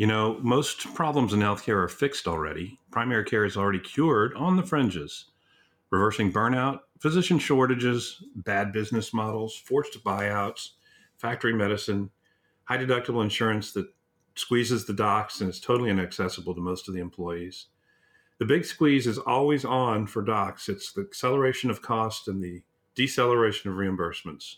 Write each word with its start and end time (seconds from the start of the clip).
You 0.00 0.06
know, 0.06 0.38
most 0.40 0.94
problems 0.94 1.34
in 1.34 1.40
healthcare 1.40 1.76
are 1.76 1.86
fixed 1.86 2.26
already. 2.26 2.80
Primary 2.90 3.22
care 3.22 3.44
is 3.44 3.54
already 3.54 3.80
cured 3.80 4.32
on 4.32 4.56
the 4.56 4.62
fringes. 4.62 5.26
Reversing 5.90 6.32
burnout, 6.32 6.78
physician 6.98 7.38
shortages, 7.38 8.24
bad 8.34 8.72
business 8.72 9.12
models, 9.12 9.54
forced 9.54 10.02
buyouts, 10.02 10.70
factory 11.18 11.52
medicine, 11.52 12.08
high 12.64 12.78
deductible 12.78 13.22
insurance 13.22 13.72
that 13.72 13.92
squeezes 14.36 14.86
the 14.86 14.94
docs 14.94 15.42
and 15.42 15.50
is 15.50 15.60
totally 15.60 15.90
inaccessible 15.90 16.54
to 16.54 16.62
most 16.62 16.88
of 16.88 16.94
the 16.94 17.00
employees. 17.00 17.66
The 18.38 18.46
big 18.46 18.64
squeeze 18.64 19.06
is 19.06 19.18
always 19.18 19.66
on 19.66 20.06
for 20.06 20.22
docs. 20.22 20.70
It's 20.70 20.94
the 20.94 21.02
acceleration 21.02 21.68
of 21.68 21.82
cost 21.82 22.26
and 22.26 22.42
the 22.42 22.62
deceleration 22.94 23.70
of 23.70 23.76
reimbursements. 23.76 24.54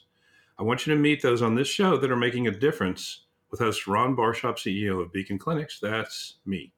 I 0.57 0.63
want 0.63 0.87
you 0.87 0.95
to 0.95 1.01
meet 1.01 1.21
those 1.21 1.43
on 1.43 1.57
this 1.57 1.67
show 1.67 1.97
that 1.97 2.13
are 2.13 2.17
making 2.17 2.47
a 2.47 2.53
difference 2.53 3.21
with 3.53 3.61
host 3.61 3.87
Ron 3.87 4.16
Barshop, 4.16 4.57
CEO 4.57 5.00
of 5.00 5.12
Beacon 5.12 5.39
Clinics. 5.39 5.79
That's 5.79 6.39
me. 6.46 6.73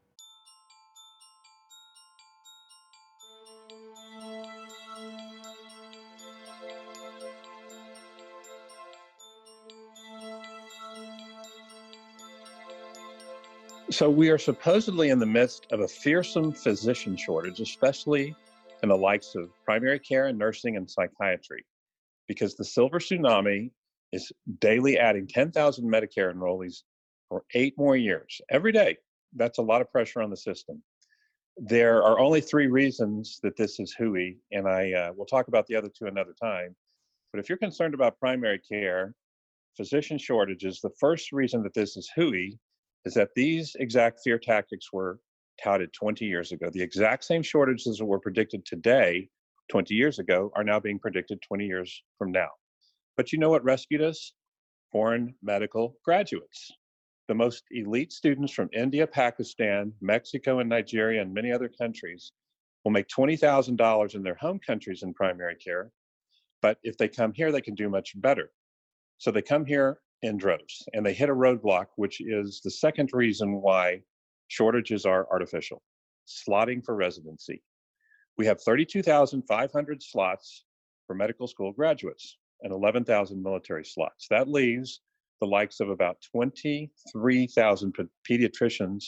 So, 13.91 14.11
we 14.11 14.29
are 14.31 14.39
supposedly 14.39 15.11
in 15.11 15.21
the 15.21 15.27
midst 15.27 15.69
of 15.71 15.79
a 15.79 15.87
fearsome 15.87 16.51
physician 16.51 17.17
shortage, 17.17 17.61
especially 17.61 18.35
in 18.83 18.89
the 18.89 18.97
likes 18.97 19.37
of 19.37 19.51
primary 19.65 20.01
care 20.01 20.27
and 20.27 20.37
nursing 20.37 20.77
and 20.77 20.91
psychiatry, 20.91 21.65
because 22.27 22.57
the 22.57 22.65
silver 22.65 22.99
tsunami 22.99 23.71
is 24.15 24.33
daily 24.61 24.99
adding 24.99 25.27
10,000 25.27 25.85
Medicare 25.85 26.33
enrollees 26.33 26.83
for 27.29 27.45
eight 27.55 27.75
more 27.77 27.97
years 27.97 28.41
every 28.49 28.73
day. 28.73 28.97
That's 29.35 29.59
a 29.59 29.63
lot 29.63 29.81
of 29.81 29.91
pressure 29.91 30.23
on 30.23 30.31
the 30.31 30.37
system. 30.37 30.83
There 31.57 32.03
are 32.03 32.19
only 32.19 32.41
three 32.41 32.69
reasons 32.69 33.41
that 33.43 33.57
this 33.57 33.79
is 33.79 33.93
hooey, 33.93 34.39
and 34.53 34.69
I 34.69 34.93
uh, 34.93 35.13
will 35.17 35.27
talk 35.27 35.49
about 35.49 35.67
the 35.67 35.77
other 35.77 35.89
two 35.89 36.07
another 36.07 36.35
time. 36.41 36.75
But 37.33 37.41
if 37.41 37.49
you're 37.49 37.59
concerned 37.59 37.95
about 37.95 38.19
primary 38.19 38.61
care, 38.61 39.15
physician 39.77 40.19
shortages, 40.19 40.81
the 40.81 40.95
first 41.01 41.33
reason 41.33 41.63
that 41.65 41.75
this 41.75 41.97
is 41.97 42.11
hooey 42.15 42.59
is 43.05 43.15
that 43.15 43.31
these 43.35 43.77
exact 43.79 44.21
fear 44.23 44.39
tactics 44.39 44.93
were 44.93 45.19
touted 45.63 45.93
20 45.93 46.25
years 46.25 46.53
ago. 46.53 46.71
The 46.73 46.83
exact 46.83 47.25
same 47.25 47.43
shortages 47.43 47.99
that 47.99 48.05
were 48.05 48.21
predicted 48.21 48.65
today, 48.65 49.29
20 49.71 49.95
years 49.95 50.19
ago, 50.19 50.51
are 50.55 50.65
now 50.65 50.81
being 50.81 50.99
predicted 50.99 51.43
20 51.43 51.67
years 51.67 52.03
from 52.19 52.33
now. 52.33 52.51
But 53.17 53.33
you 53.33 53.39
know 53.39 53.51
what 53.51 53.65
rescued 53.65 54.03
us? 54.03 54.33
Foreign 54.91 55.35
medical 55.43 55.97
graduates. 56.05 56.73
The 57.29 57.35
most 57.35 57.65
elite 57.71 58.13
students 58.13 58.53
from 58.53 58.69
India, 58.73 59.07
Pakistan, 59.07 59.93
Mexico, 60.01 60.59
and 60.59 60.69
Nigeria, 60.69 61.23
and 61.23 61.33
many 61.33 61.53
other 61.53 61.69
countries 61.69 62.33
will 62.85 62.91
make 62.91 63.07
$20,000 63.09 64.15
in 64.15 64.23
their 64.23 64.35
home 64.35 64.59
countries 64.59 65.03
in 65.03 65.15
primary 65.15 65.55
care. 65.57 65.91
But 66.61 66.79
if 66.83 66.97
they 66.99 67.09
come 67.09 67.33
here, 67.33 67.53
they 67.53 67.61
can 67.61 67.75
do 67.75 67.89
much 67.89 68.21
better. 68.21 68.51
So 69.19 69.31
they 69.31 69.43
come 69.43 69.65
here 69.65 70.01
in 70.23 70.37
droves 70.37 70.87
and 70.93 71.07
they 71.07 71.15
hit 71.15 71.29
a 71.29 71.35
roadblock, 71.35 71.87
which 71.97 72.21
is 72.21 72.61
the 72.65 72.71
second 72.71 73.11
reason 73.13 73.63
why 73.63 74.03
shortages 74.49 75.07
are 75.07 75.31
artificial 75.31 75.83
slotting 76.27 76.85
for 76.85 76.95
residency. 76.97 77.63
We 78.39 78.47
have 78.47 78.61
32,500 78.63 80.03
slots 80.03 80.65
for 81.07 81.15
medical 81.15 81.47
school 81.47 81.73
graduates 81.73 82.39
and 82.65 82.73
11,000 82.73 83.41
military 83.41 83.85
slots. 83.85 84.27
That 84.31 84.49
leaves 84.49 85.01
the 85.41 85.47
likes 85.47 85.81
of 85.81 85.91
about 85.91 86.17
23,000 86.33 87.97
pediatricians 88.29 89.05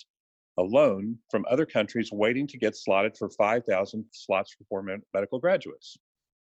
alone 0.58 1.18
from 1.30 1.44
other 1.50 1.66
countries 1.66 2.10
waiting 2.12 2.46
to 2.46 2.58
get 2.58 2.76
slotted 2.76 3.16
for 3.16 3.28
5,000 3.30 4.04
slots 4.12 4.54
for 4.54 4.64
foreign 4.64 5.02
medical 5.12 5.38
graduates. 5.38 5.96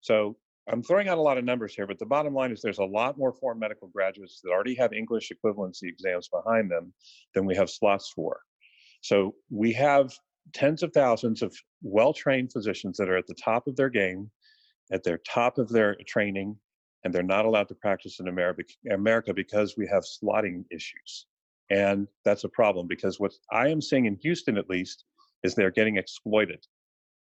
So 0.01 0.37
I'm 0.69 0.83
throwing 0.83 1.07
out 1.07 1.17
a 1.17 1.21
lot 1.21 1.37
of 1.37 1.45
numbers 1.45 1.73
here, 1.73 1.87
but 1.87 1.97
the 1.97 2.05
bottom 2.05 2.33
line 2.33 2.52
is 2.52 2.61
there's 2.61 2.80
a 2.80 2.83
lot 2.83 3.17
more 3.17 3.33
foreign 3.33 3.59
medical 3.59 3.87
graduates 3.87 4.41
that 4.43 4.52
already 4.52 4.75
have 4.75 4.91
English 4.93 5.31
equivalency 5.31 5.83
exams 5.83 6.27
behind 6.27 6.69
them 6.69 6.93
than 7.33 7.45
we 7.45 7.55
have 7.55 7.69
slots 7.69 8.11
for. 8.13 8.41
So 9.02 9.36
we 9.49 9.71
have 9.73 10.11
tens 10.53 10.83
of 10.83 10.91
thousands 10.93 11.41
of 11.41 11.55
well 11.81 12.13
trained 12.13 12.52
physicians 12.52 12.97
that 12.97 13.09
are 13.09 13.17
at 13.17 13.27
the 13.27 13.36
top 13.36 13.67
of 13.67 13.75
their 13.75 13.89
game, 13.89 14.30
at 14.91 15.03
their 15.03 15.19
top 15.19 15.57
of 15.57 15.69
their 15.69 15.95
training, 16.05 16.57
and 17.03 17.13
they're 17.13 17.23
not 17.23 17.45
allowed 17.45 17.67
to 17.69 17.75
practice 17.75 18.19
in 18.19 18.27
America 18.27 19.33
because 19.33 19.75
we 19.77 19.87
have 19.87 20.03
slotting 20.03 20.65
issues. 20.71 21.27
And 21.69 22.08
that's 22.25 22.43
a 22.43 22.49
problem 22.49 22.87
because 22.87 23.19
what 23.19 23.33
I 23.52 23.69
am 23.69 23.81
seeing 23.81 24.05
in 24.05 24.17
Houston, 24.21 24.58
at 24.58 24.69
least, 24.69 25.05
is 25.43 25.53
they're 25.53 25.71
getting 25.71 25.97
exploited. 25.97 26.65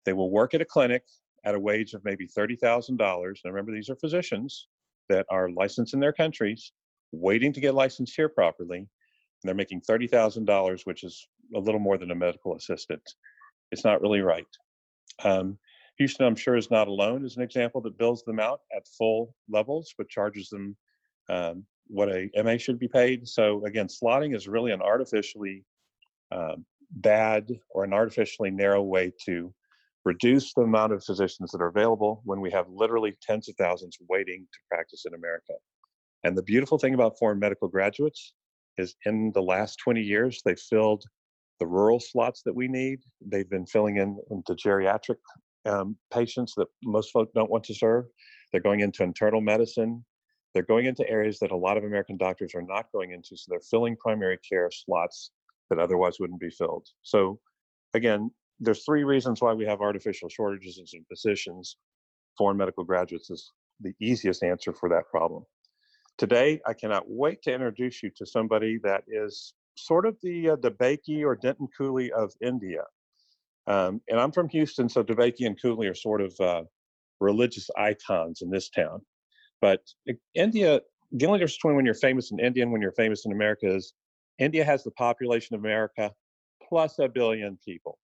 They 0.05 0.13
will 0.13 0.31
work 0.31 0.55
at 0.55 0.61
a 0.61 0.65
clinic 0.65 1.05
at 1.45 1.55
a 1.55 1.61
wage 1.61 1.95
of 1.95 2.05
maybe 2.05 2.27
$30,000. 2.27 2.99
And 2.99 3.37
remember, 3.45 3.73
these 3.73 3.91
are 3.91 3.97
physicians 3.97 4.69
that 5.09 5.27
are 5.31 5.51
licensed 5.51 5.95
in 5.95 6.01
their 6.01 6.13
countries, 6.13 6.73
waiting 7.13 7.53
to 7.53 7.61
get 7.61 7.75
licensed 7.75 8.15
here 8.17 8.29
properly. 8.29 8.79
And 8.79 8.89
they're 9.45 9.55
making 9.55 9.83
$30,000, 9.83 10.87
which 10.87 11.05
is 11.05 11.27
a 11.55 11.59
little 11.59 11.81
more 11.81 11.99
than 11.99 12.11
a 12.11 12.15
medical 12.15 12.57
assistant. 12.57 13.03
It's 13.73 13.85
not 13.85 14.01
really 14.01 14.21
right. 14.21 14.47
Um, 15.25 15.59
Houston, 15.99 16.27
I'm 16.27 16.37
sure, 16.37 16.57
is 16.57 16.71
not 16.71 16.89
alone 16.89 17.25
as 17.25 17.37
an 17.37 17.43
example 17.43 17.81
that 17.83 17.99
bills 17.99 18.23
them 18.25 18.41
out 18.41 18.61
at 18.75 18.87
full 18.99 19.35
levels, 19.49 19.95
but 19.97 20.09
charges 20.09 20.49
them 20.49 20.77
um, 21.29 21.65
what 21.87 22.09
a 22.09 22.31
MA 22.43 22.57
should 22.57 22.79
be 22.79 22.89
paid. 22.89 23.29
So 23.29 23.65
again, 23.67 23.89
slotting 23.89 24.35
is 24.35 24.49
really 24.49 24.73
an 24.73 24.83
artificially 24.83 25.65
uh, 26.31 26.57
bad 26.91 27.49
or 27.71 27.85
an 27.85 27.93
artificially 27.93 28.51
narrow 28.51 28.83
way 28.83 29.13
to 29.27 29.53
reduce 30.05 30.53
the 30.55 30.63
amount 30.63 30.93
of 30.93 31.05
physicians 31.05 31.53
that 31.53 31.61
are 31.61 31.69
available 31.69 32.23
when 32.25 32.41
we 32.41 32.51
have 32.51 32.67
literally 32.69 33.17
tens 33.23 33.49
of 33.49 33.55
thousands 33.57 33.97
waiting 34.09 34.47
to 34.53 34.59
practice 34.69 35.05
in 35.07 35.15
America. 35.15 35.53
And 36.25 36.37
the 36.37 36.43
beautiful 36.43 36.79
thing 36.79 36.95
about 36.95 37.19
foreign 37.19 37.39
medical 37.39 37.69
graduates 37.69 38.33
is 38.79 38.97
in 39.05 39.31
the 39.35 39.43
last 39.43 39.79
20 39.85 40.01
years, 40.01 40.41
they 40.45 40.55
filled 40.55 41.05
the 41.61 41.67
rural 41.67 42.01
slots 42.01 42.43
that 42.45 42.55
we 42.55 42.67
need. 42.67 43.01
They've 43.21 43.49
been 43.49 43.67
filling 43.67 43.99
in 43.99 44.19
into 44.31 44.55
geriatric 44.55 45.19
um, 45.67 45.97
patients 46.13 46.55
that 46.57 46.69
most 46.83 47.11
folks 47.11 47.33
don't 47.35 47.51
want 47.51 47.65
to 47.65 47.75
serve. 47.75 48.07
They're 48.51 48.61
going 48.61 48.81
into 48.81 49.03
internal 49.03 49.41
medicine. 49.41 50.05
They're 50.55 50.63
going 50.63 50.87
into 50.87 51.09
areas 51.09 51.39
that 51.39 51.51
a 51.51 51.57
lot 51.57 51.77
of 51.77 51.85
American 51.85 52.17
doctors 52.17 52.55
are 52.55 52.63
not 52.63 52.87
going 52.93 53.13
into. 53.13 53.37
So 53.37 53.47
they're 53.49 53.61
filling 53.61 53.97
primary 53.97 54.39
care 54.39 54.71
slots 54.71 55.31
that 55.71 55.79
otherwise 55.79 56.21
wouldn't 56.21 56.41
be 56.41 56.51
filled. 56.51 56.87
So 57.03 57.41
again, 57.95 58.31
there's 58.61 58.85
three 58.85 59.05
reasons 59.05 59.41
why 59.41 59.55
we 59.55 59.65
have 59.65 59.81
artificial 59.81 60.29
shortages 60.29 60.79
in 60.93 61.05
physicians. 61.05 61.77
Foreign 62.37 62.57
medical 62.57 62.85
graduates 62.85 63.31
is 63.31 63.51
the 63.81 63.95
easiest 64.01 64.43
answer 64.43 64.73
for 64.73 64.89
that 64.91 65.09
problem. 65.11 65.45
Today, 66.19 66.61
I 66.67 66.75
cannot 66.75 67.05
wait 67.09 67.43
to 67.43 67.53
introduce 67.53 68.03
you 68.03 68.11
to 68.17 68.27
somebody 68.27 68.79
that 68.85 69.05
is 69.09 69.55
sort 69.77 70.07
of 70.07 70.17
the 70.23 70.51
uh, 70.51 70.57
DeBakey 70.57 71.25
or 71.25 71.35
Denton 71.35 71.69
Cooley 71.77 72.13
of 72.13 72.33
India. 72.43 72.83
Um, 73.67 74.01
and 74.09 74.19
I'm 74.19 74.33
from 74.33 74.49
Houston, 74.49 74.89
so 74.89 75.03
DeBakey 75.03 75.47
and 75.47 75.61
Cooley 75.61 75.87
are 75.87 75.95
sort 75.95 76.21
of 76.21 76.35
uh, 76.41 76.63
religious 77.21 77.71
icons 77.77 78.43
in 78.43 78.51
this 78.51 78.69
town. 78.71 79.01
But 79.61 79.81
India, 80.35 80.81
the 81.13 81.27
only 81.27 81.39
difference 81.39 81.57
between 81.57 81.77
when 81.77 81.85
you're 81.85 81.95
famous 81.95 82.33
in 82.33 82.41
India 82.41 82.65
and 82.65 82.73
when 82.73 82.83
you're 82.83 82.93
famous 82.93 83.25
in 83.25 83.33
America 83.33 83.73
is 83.73 83.95
India 84.39 84.65
has 84.65 84.83
the 84.83 84.91
population 84.93 85.55
of 85.55 85.61
America 85.61 86.11
plus 86.69 86.99
a 86.99 87.09
billion 87.09 87.59
people. 87.65 87.99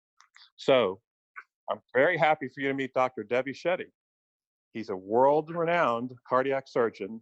So 0.56 1.00
I'm 1.70 1.80
very 1.94 2.18
happy 2.18 2.48
for 2.48 2.60
you 2.60 2.68
to 2.68 2.74
meet 2.74 2.92
Dr. 2.92 3.22
Devi 3.22 3.52
Shetty. 3.52 3.86
He's 4.72 4.90
a 4.90 4.96
world 4.96 5.50
renowned 5.50 6.12
cardiac 6.28 6.64
surgeon, 6.68 7.20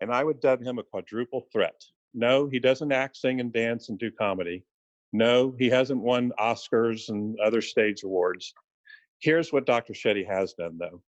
and 0.00 0.12
I 0.12 0.24
would 0.24 0.40
dub 0.40 0.62
him 0.62 0.78
a 0.78 0.82
quadruple 0.82 1.46
threat. 1.52 1.80
No, 2.12 2.46
he 2.46 2.58
doesn't 2.58 2.92
act, 2.92 3.16
sing, 3.16 3.40
and 3.40 3.52
dance 3.52 3.88
and 3.88 3.98
do 3.98 4.10
comedy. 4.10 4.64
No, 5.12 5.54
he 5.58 5.68
hasn't 5.68 6.00
won 6.00 6.32
Oscars 6.38 7.08
and 7.08 7.38
other 7.40 7.60
stage 7.60 8.02
awards. 8.02 8.54
Here's 9.20 9.52
what 9.52 9.66
Dr. 9.66 9.92
Shetty 9.92 10.26
has 10.26 10.54
done, 10.54 10.78
though. 10.78 11.02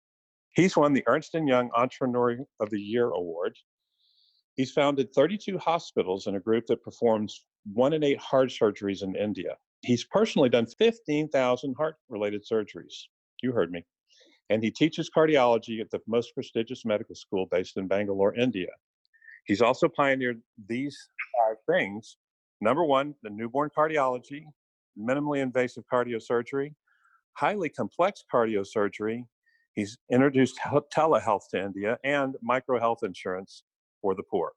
He's 0.53 0.75
won 0.75 0.93
the 0.93 1.03
Ernst 1.07 1.33
& 1.33 1.33
Young 1.33 1.69
Entrepreneur 1.75 2.37
of 2.59 2.69
the 2.69 2.79
Year 2.79 3.11
award. 3.11 3.55
He's 4.55 4.71
founded 4.71 5.13
32 5.13 5.57
hospitals 5.57 6.27
in 6.27 6.35
a 6.35 6.39
group 6.39 6.65
that 6.67 6.83
performs 6.83 7.45
one 7.71 7.93
in 7.93 8.03
eight 8.03 8.19
heart 8.19 8.49
surgeries 8.49 9.03
in 9.03 9.15
India. 9.15 9.55
He's 9.81 10.03
personally 10.03 10.49
done 10.49 10.65
15,000 10.65 11.75
heart 11.77 11.95
related 12.09 12.43
surgeries. 12.51 12.93
You 13.41 13.53
heard 13.53 13.71
me. 13.71 13.85
And 14.49 14.61
he 14.61 14.71
teaches 14.71 15.09
cardiology 15.15 15.79
at 15.79 15.89
the 15.89 16.01
most 16.07 16.33
prestigious 16.33 16.83
medical 16.83 17.15
school 17.15 17.47
based 17.49 17.77
in 17.77 17.87
Bangalore, 17.87 18.35
India. 18.35 18.67
He's 19.45 19.61
also 19.61 19.87
pioneered 19.87 20.41
these 20.67 20.97
five 21.37 21.55
things 21.65 22.17
Number 22.61 22.85
one, 22.85 23.15
the 23.23 23.29
newborn 23.29 23.71
cardiology, 23.75 24.45
minimally 24.97 25.41
invasive 25.41 25.83
cardiosurgery, 25.91 26.73
highly 27.33 27.69
complex 27.69 28.23
cardiosurgery. 28.31 29.25
He's 29.73 29.97
introduced 30.11 30.59
telehealth 30.95 31.49
to 31.51 31.63
India 31.63 31.97
and 32.03 32.35
micro 32.41 32.79
health 32.79 32.99
insurance 33.03 33.63
for 34.01 34.13
the 34.13 34.23
poor. 34.23 34.51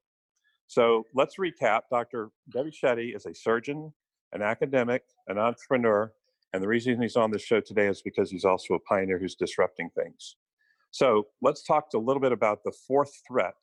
So 0.67 1.05
let's 1.15 1.37
recap. 1.39 1.83
Dr. 1.91 2.31
Devi 2.53 2.71
Shetty 2.71 3.17
is 3.17 3.27
a 3.27 3.35
surgeon, 3.35 3.93
an 4.33 4.43
academic, 4.43 5.03
an 5.29 5.39
entrepreneur, 5.39 6.13
and 6.53 6.63
the 6.63 6.69
reason 6.69 7.01
he's 7.03 7.17
on 7.17 7.31
this 7.31 7.43
show 7.43 7.61
today 7.61 7.89
is 7.89 8.01
because 8.03 8.31
he's 8.31 8.45
also 8.45 8.75
a 8.75 8.81
pioneer 8.81 9.19
who's 9.19 9.35
disrupting 9.35 9.91
things. 9.97 10.37
So 10.91 11.27
let's 11.43 11.65
talk 11.65 11.87
a 11.95 11.99
little 11.99 12.21
bit 12.21 12.31
about 12.31 12.61
the 12.65 12.73
fourth 12.87 13.11
threat. 13.27 13.57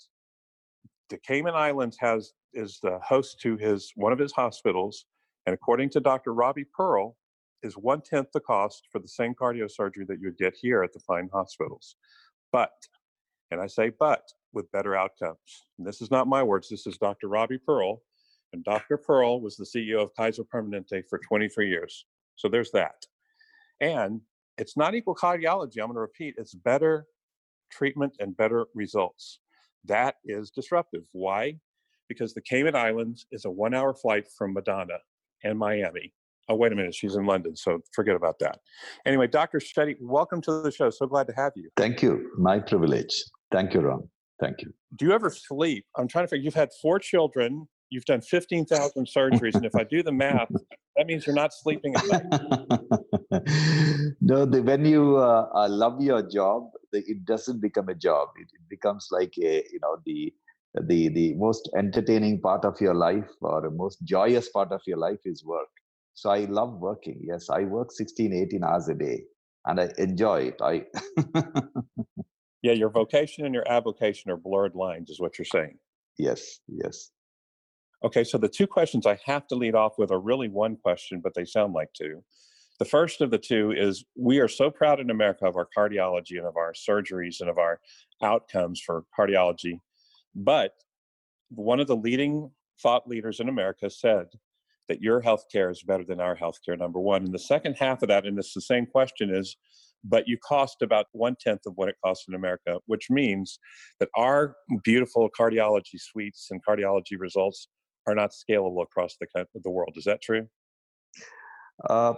The 1.10 1.18
Cayman 1.18 1.54
Islands 1.54 1.98
has 2.02 2.34
is 2.54 2.80
the 2.82 3.00
host 3.00 3.40
to 3.42 3.58
his 3.58 3.92
one 3.96 4.14
of 4.14 4.20
his 4.20 4.32
hospitals, 4.32 5.06
and 5.46 5.54
according 5.54 5.90
to 5.92 6.00
Dr. 6.00 6.34
Robbie 6.34 6.66
Pearl, 6.76 7.16
is 7.64 7.78
one 7.78 8.02
tenth 8.02 8.28
the 8.34 8.40
cost 8.40 8.88
for 8.92 9.00
the 9.00 9.08
same 9.08 9.34
cardiosurgery 9.34 10.08
that 10.08 10.20
you 10.20 10.28
would 10.28 10.38
get 10.38 10.56
here 10.60 10.84
at 10.84 10.94
the 10.94 11.00
fine 11.00 11.30
hospitals. 11.32 11.96
But, 12.52 12.72
and 13.52 13.62
I 13.62 13.68
say 13.68 13.92
but, 14.00 14.24
with 14.54 14.72
better 14.72 14.96
outcomes. 14.96 15.38
And 15.78 15.88
this 15.88 16.02
is 16.02 16.12
not 16.12 16.28
my 16.28 16.44
words. 16.44 16.70
This 16.70 16.88
is 16.88 16.98
Dr. 16.98 17.28
Robbie 17.28 17.60
Pearl, 17.60 18.02
and 18.54 18.64
Dr. 18.64 18.98
Pearl 18.98 19.42
was 19.42 19.56
the 19.56 19.66
CEO 19.66 20.02
of 20.02 20.16
Kaiser 20.16 20.44
Permanente 20.44 21.04
for 21.10 21.20
23 21.20 21.70
years. 21.70 22.06
So 22.36 22.50
there's 22.50 22.72
that. 22.72 23.06
And 23.80 24.22
it's 24.58 24.76
not 24.76 24.96
equal 24.96 25.16
cardiology. 25.16 25.78
I'm 25.80 25.88
going 25.88 25.96
to 25.96 26.02
repeat. 26.02 26.36
It's 26.38 26.54
better 26.54 27.06
treatment 27.72 28.14
and 28.20 28.36
better 28.36 28.66
results. 28.76 29.40
That 29.86 30.16
is 30.26 30.52
disruptive. 30.52 31.04
Why? 31.14 31.56
Because 32.12 32.34
the 32.34 32.42
Cayman 32.42 32.76
Islands 32.76 33.26
is 33.32 33.46
a 33.46 33.50
one 33.50 33.74
hour 33.74 33.94
flight 33.94 34.28
from 34.38 34.52
Madonna 34.52 34.98
and 35.46 35.58
Miami. 35.58 36.12
Oh, 36.50 36.56
wait 36.56 36.74
a 36.74 36.76
minute. 36.76 36.94
She's 36.94 37.16
in 37.16 37.26
London. 37.26 37.56
So 37.56 37.80
forget 37.94 38.18
about 38.18 38.38
that. 38.40 38.60
Anyway, 39.06 39.28
Dr. 39.28 39.60
Shetty, 39.60 39.96
welcome 40.02 40.42
to 40.42 40.62
the 40.62 40.72
show. 40.72 40.90
So 40.90 41.06
glad 41.06 41.28
to 41.28 41.34
have 41.38 41.54
you. 41.56 41.70
Thank 41.78 42.02
you. 42.02 42.30
My 42.38 42.60
privilege. 42.60 43.24
Thank 43.50 43.74
you, 43.74 43.80
Ron. 43.80 44.10
Thank 44.42 44.62
you. 44.62 44.74
Do 44.98 45.06
you 45.06 45.14
ever 45.14 45.30
sleep? 45.30 45.86
I'm 45.98 46.10
trying 46.10 46.26
to 46.26 46.28
figure, 46.28 46.44
you've 46.44 46.54
had 46.54 46.72
four 46.82 47.00
children, 47.00 47.70
you've 47.90 48.04
done 48.04 48.20
15,000 48.20 49.08
surgeries. 49.08 49.56
And 49.56 49.66
if 49.66 49.74
I 49.74 49.86
do 49.86 50.04
the 50.04 50.12
math, 50.12 50.50
that 50.98 51.08
means 51.08 51.26
you're 51.26 51.34
not 51.34 51.54
sleeping 51.54 51.96
at 51.96 52.06
night. 52.08 52.26
no, 54.20 54.44
the, 54.44 54.62
when 54.62 54.84
you 54.84 55.16
uh, 55.16 55.70
love 55.70 56.02
your 56.02 56.24
job, 56.24 56.72
the, 56.92 57.00
it 57.08 57.24
doesn't 57.24 57.62
become 57.62 57.88
a 57.88 57.96
job. 57.96 58.28
It, 58.36 58.50
it, 58.54 58.68
becomes 58.70 59.08
like 59.12 59.34
a, 59.42 59.64
you 59.72 59.80
know, 59.82 59.96
the, 60.06 60.34
the, 60.74 61.10
the 61.10 61.34
most 61.36 61.70
entertaining 61.78 62.42
part 62.42 62.66
of 62.66 62.80
your 62.80 62.96
life 62.96 63.30
or 63.42 63.62
the 63.62 63.70
most 63.70 64.04
joyous 64.04 64.50
part 64.50 64.72
of 64.72 64.82
your 64.88 64.98
life 64.98 65.20
is 65.26 65.44
work. 65.44 65.68
So 66.14 66.30
I 66.30 66.46
love 66.46 66.80
working. 66.80 67.20
Yes, 67.22 67.50
I 67.50 67.64
work 67.64 67.92
16, 67.92 68.34
18 68.34 68.64
hours 68.64 68.88
a 68.90 68.94
day 68.94 69.24
and 69.66 69.80
I 69.80 69.90
enjoy 69.98 70.54
it. 70.54 70.62
I 70.62 70.86
Yeah, 72.62 72.74
your 72.74 72.90
vocation 72.90 73.46
and 73.46 73.56
your 73.56 73.68
avocation 73.68 74.30
are 74.30 74.38
blurred 74.38 74.76
lines, 74.76 75.10
is 75.10 75.20
what 75.20 75.38
you're 75.40 75.46
saying. 75.46 75.80
Yes, 76.20 76.60
yes. 76.68 77.12
Okay, 78.04 78.24
so 78.24 78.38
the 78.38 78.50
two 78.50 78.68
questions 78.68 79.06
I 79.06 79.20
have 79.26 79.48
to 79.48 79.56
lead 79.56 79.76
off 79.76 79.94
with 79.98 80.12
are 80.12 80.20
really 80.20 80.48
one 80.48 80.76
question, 80.76 81.22
but 81.24 81.34
they 81.34 81.46
sound 81.46 81.74
like 81.74 81.90
two. 81.94 82.24
The 82.80 82.86
first 82.86 83.22
of 83.22 83.32
the 83.32 83.38
two 83.38 83.72
is 83.72 84.06
we 84.16 84.40
are 84.40 84.48
so 84.48 84.70
proud 84.70 85.00
in 85.00 85.10
America 85.10 85.46
of 85.46 85.56
our 85.56 85.68
cardiology 85.76 86.38
and 86.38 86.48
of 86.48 86.56
our 86.56 86.74
surgeries 86.74 87.40
and 87.40 87.50
of 87.50 87.58
our 87.58 87.80
outcomes 88.24 88.82
for 88.82 89.06
cardiology. 89.18 89.80
But 90.36 90.74
one 91.50 91.80
of 91.80 91.88
the 91.88 91.96
leading 91.96 92.52
thought 92.82 93.08
leaders 93.08 93.40
in 93.40 93.50
America 93.50 93.90
said 93.90 94.28
that 94.88 95.02
your 95.02 95.22
healthcare 95.22 95.72
is 95.72 95.84
better 95.84 96.04
than 96.04 96.20
our 96.20 96.36
healthcare, 96.36 96.78
number 96.78 97.00
one. 97.00 97.24
And 97.24 97.34
the 97.34 97.40
second 97.40 97.76
half 97.76 98.02
of 98.02 98.10
that, 98.10 98.26
and 98.26 98.38
it's 98.38 98.54
the 98.54 98.62
same 98.62 98.86
question, 98.86 99.34
is 99.34 99.58
but 100.04 100.28
you 100.28 100.38
cost 100.38 100.82
about 100.82 101.06
one 101.12 101.36
tenth 101.40 101.62
of 101.66 101.74
what 101.76 101.90
it 101.90 101.96
costs 102.04 102.26
in 102.28 102.34
America, 102.34 102.80
which 102.88 103.10
means 103.10 103.60
that 104.00 104.10
our 104.16 104.56
beautiful 104.84 105.30
cardiology 105.38 106.00
suites 106.00 106.48
and 106.50 106.60
cardiology 106.68 107.20
results 107.20 107.68
are 108.08 108.16
not 108.16 108.32
scalable 108.32 108.82
across 108.82 109.16
the 109.20 109.28
the 109.64 109.70
world. 109.70 109.94
Is 109.96 110.06
that 110.06 110.22
true? 110.22 110.48
Uh, 111.88 112.14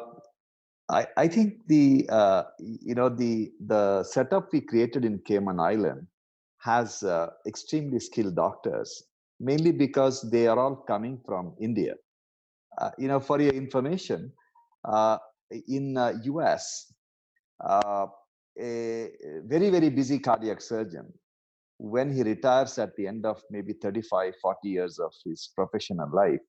I, 0.90 1.08
I 1.18 1.28
think 1.28 1.68
the 1.68 2.08
uh, 2.10 2.44
you 2.60 2.96
know 2.96 3.10
the 3.10 3.52
the 3.66 4.04
setup 4.04 4.52
we 4.54 4.62
created 4.62 5.06
in 5.06 5.20
Cayman 5.20 5.60
Island 5.60 6.08
has 6.64 7.04
uh, 7.04 7.30
extremely 7.46 8.00
skilled 8.00 8.36
doctors, 8.36 9.04
mainly 9.40 9.72
because 9.72 10.22
they 10.32 10.48
are 10.48 10.58
all 10.58 10.76
coming 10.76 11.20
from 11.26 11.54
India. 11.60 11.96
Uh, 12.78 12.92
you 12.98 13.08
know, 13.08 13.20
for 13.20 13.40
your 13.42 13.54
information, 13.54 14.32
uh, 14.86 15.18
in 15.68 15.98
US, 16.24 16.94
uh, 17.64 18.08
a 18.60 19.10
very, 19.46 19.70
very 19.70 19.90
busy 19.90 20.20
cardiac 20.20 20.62
surgeon, 20.62 21.12
when 21.78 22.14
he 22.14 22.24
retires 22.24 22.78
at 22.78 22.96
the 22.96 23.08
end 23.08 23.26
of 23.26 23.42
maybe 23.50 23.74
35, 23.74 24.34
40 24.42 24.70
years 24.70 25.00
of 25.00 25.12
his 25.26 25.52
professional 25.56 26.10
life, 26.14 26.40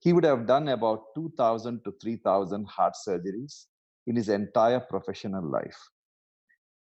he 0.00 0.12
would 0.12 0.24
have 0.24 0.46
done 0.46 0.68
about 0.68 1.14
2,000 1.14 1.82
to 1.84 1.92
3,000 2.00 2.64
heart 2.66 2.94
surgeries 3.06 3.66
in 4.06 4.16
his 4.16 4.28
entire 4.28 4.80
professional 4.80 5.44
life. 5.44 5.76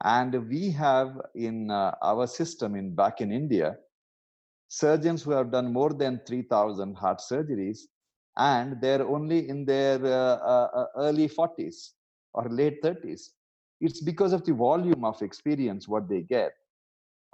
And 0.05 0.49
we 0.49 0.71
have 0.73 1.21
in 1.35 1.71
uh, 1.71 1.95
our 2.03 2.27
system 2.27 2.75
in 2.75 2.95
back 2.95 3.21
in 3.21 3.31
India, 3.31 3.77
surgeons 4.69 5.23
who 5.23 5.31
have 5.31 5.53
done 5.53 5.73
more 5.73 5.93
than 5.93 6.21
3,000 6.27 6.97
heart 6.97 7.21
surgeries, 7.21 7.81
and 8.37 8.81
they're 8.81 9.07
only 9.07 9.49
in 9.49 9.65
their 9.65 10.05
uh, 10.05 10.09
uh, 10.09 10.69
uh 10.75 10.87
early 10.97 11.29
40s 11.29 11.93
or 12.35 12.49
late 12.49 12.83
30s. 12.83 13.31
It's 13.81 14.01
because 14.01 14.33
of 14.33 14.45
the 14.45 14.55
volume 14.55 15.05
of 15.05 15.21
experience 15.23 15.87
what 15.87 16.09
they 16.09 16.23
get. 16.23 16.53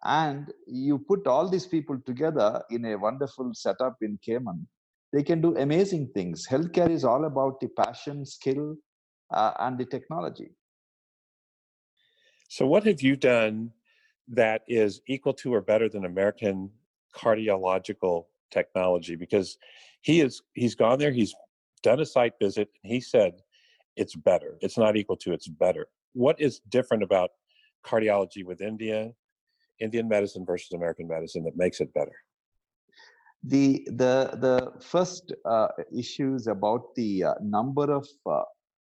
And 0.05 0.53
you 0.67 0.99
put 0.99 1.26
all 1.26 1.49
these 1.49 1.67
people 1.67 1.99
together 2.05 2.62
in 2.70 2.85
a 2.85 2.97
wonderful 2.97 3.53
setup 3.55 3.97
in 4.03 4.19
Cayman, 4.23 4.67
they 5.12 5.23
can 5.23 5.41
do 5.41 5.56
amazing 5.56 6.11
things. 6.15 6.47
Healthcare 6.47 6.91
is 6.91 7.05
all 7.05 7.25
about 7.25 7.61
the 7.61 7.69
passion, 7.69 8.26
skill, 8.26 8.76
uh, 9.31 9.53
and 9.59 9.79
the 9.79 9.87
technology. 9.87 10.50
So, 12.49 12.67
what 12.67 12.85
have 12.85 13.03
you 13.03 13.15
done 13.15 13.73
that 14.29 14.62
is 14.69 15.00
equal 15.06 15.35
to 15.35 15.55
or 15.55 15.61
better 15.61 15.89
than 15.89 16.06
American 16.06 16.71
cardiological 17.15 18.25
technology? 18.50 19.17
Because 19.17 19.59
he 20.00 20.21
is 20.21 20.43
he's 20.55 20.75
gone 20.75 20.99
there, 20.99 21.12
he's 21.12 21.35
done 21.83 22.00
a 22.00 22.06
site 22.06 22.33
visit, 22.41 22.69
and 22.83 22.93
he 22.93 23.00
said 23.00 23.35
it's 23.97 24.17
better. 24.17 24.56
It's 24.62 24.79
not 24.79 24.97
equal 24.97 25.17
to, 25.19 25.33
it's 25.33 25.49
better. 25.49 25.87
What 26.15 26.41
is 26.41 26.61
different 26.71 27.03
about 27.03 27.31
cardiology 27.85 28.45
with 28.45 28.62
India, 28.62 29.12
Indian 29.81 30.09
medicine 30.09 30.47
versus 30.47 30.73
American 30.73 31.06
medicine 31.06 31.44
that 31.44 31.56
makes 31.56 31.81
it 31.81 31.93
better? 31.93 32.17
The 33.44 33.87
the 33.89 34.39
the 34.41 34.73
first 34.81 35.35
uh, 35.44 35.69
issue 35.97 36.35
is 36.35 36.47
about 36.47 36.94
the 36.94 37.25
uh, 37.25 37.35
number 37.43 37.93
of 37.93 38.09
uh, 38.25 38.43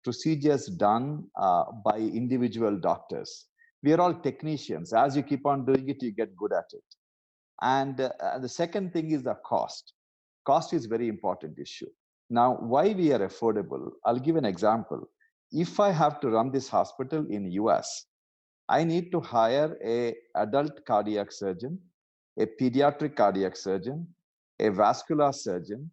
procedures 0.04 0.68
done 0.68 1.26
uh, 1.40 1.66
by 1.86 1.98
individual 1.98 2.78
doctors. 2.78 3.46
We 3.84 3.92
are 3.92 4.00
all 4.00 4.14
technicians. 4.14 4.94
As 4.94 5.16
you 5.16 5.24
keep 5.24 5.46
on 5.46 5.66
doing 5.66 5.90
it, 5.90 6.02
you 6.02 6.12
get 6.12 6.36
good 6.36 6.54
at 6.54 6.66
it. 6.72 6.84
And 7.62 8.00
uh, 8.00 8.40
the 8.40 8.50
second 8.50 8.94
thing 8.94 9.12
is 9.12 9.24
the 9.24 9.36
cost. 9.46 9.94
Cost 10.46 10.74
is 10.74 10.86
very 10.86 11.10
important 11.10 11.60
issue. 11.60 11.90
Now, 12.30 12.56
why 12.56 12.94
we 12.94 13.12
are 13.12 13.20
affordable? 13.20 13.92
I'll 14.06 14.20
give 14.20 14.38
an 14.38 14.46
example. 14.46 15.10
If 15.52 15.80
I 15.80 15.92
have 15.92 16.20
to 16.22 16.30
run 16.30 16.52
this 16.52 16.68
hospital 16.68 17.26
in 17.30 17.52
US, 17.52 18.06
I 18.70 18.84
need 18.84 19.12
to 19.12 19.20
hire 19.20 19.78
a 19.86 20.16
adult 20.36 20.86
cardiac 20.86 21.32
surgeon, 21.32 21.78
a 22.40 22.46
pediatric 22.46 23.16
cardiac 23.16 23.56
surgeon, 23.56 24.08
a 24.60 24.70
vascular 24.70 25.32
surgeon, 25.34 25.92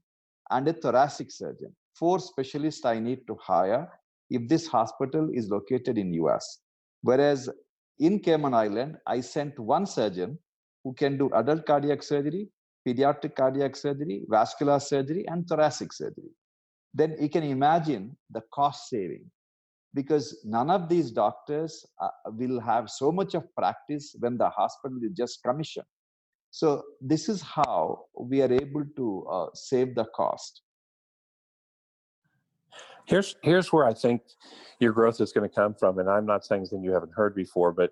and 0.51 0.69
a 0.69 0.73
thoracic 0.73 1.31
surgeon. 1.31 1.75
Four 1.95 2.21
specialists 2.21 2.85
I 2.85 3.01
need 3.01 3.27
to 3.27 3.37
hire 3.43 3.89
if 4.31 4.49
this 4.49 4.67
hospital 4.67 5.29
is 5.33 5.49
located 5.51 5.99
in 5.99 6.15
US. 6.15 6.61
Whereas 7.03 7.51
in 8.01 8.19
Cayman 8.19 8.55
Island, 8.55 8.97
I 9.07 9.21
sent 9.21 9.59
one 9.59 9.87
surgeon 9.87 10.39
who 10.83 10.95
can 10.95 11.19
do 11.19 11.31
adult 11.35 11.67
cardiac 11.67 12.03
surgery, 12.03 12.49
pediatric 12.87 13.35
cardiac 13.37 13.77
surgery, 13.77 14.25
vascular 14.29 14.81
surgery, 14.81 15.27
and 15.29 15.47
thoracic 15.47 15.93
surgery. 15.93 16.31
Then 16.95 17.17
you 17.21 17.29
can 17.29 17.45
imagine 17.45 18.17
the 18.31 18.43
cost 18.53 18.89
saving 18.89 19.31
because 19.95 20.41
none 20.45 20.71
of 20.71 20.89
these 20.89 21.11
doctors 21.11 21.85
uh, 22.01 22.09
will 22.27 22.59
have 22.61 22.89
so 22.89 23.13
much 23.13 23.35
of 23.35 23.45
practice 23.55 24.17
when 24.19 24.39
the 24.39 24.49
hospital 24.49 24.99
is 25.03 25.13
just 25.13 25.43
commissioned. 25.45 25.87
So 26.51 26.83
this 27.01 27.29
is 27.29 27.43
how 27.43 28.07
we 28.19 28.43
are 28.43 28.53
able 28.53 28.85
to 28.97 29.27
uh, 29.31 29.47
save 29.55 29.95
the 29.95 30.07
cost. 30.17 30.63
Here's 33.07 33.37
here's 33.43 33.73
where 33.73 33.87
I 33.87 33.95
think 33.95 34.23
your 34.79 34.93
growth 34.93 35.21
is 35.21 35.33
going 35.33 35.49
to 35.49 35.55
come 35.55 35.75
from, 35.75 35.99
and 35.99 36.09
I'm 36.09 36.27
not 36.27 36.45
saying 36.45 36.67
something 36.67 36.85
you 36.85 36.93
haven't 36.93 37.13
heard 37.15 37.35
before, 37.35 37.73
but 37.73 37.91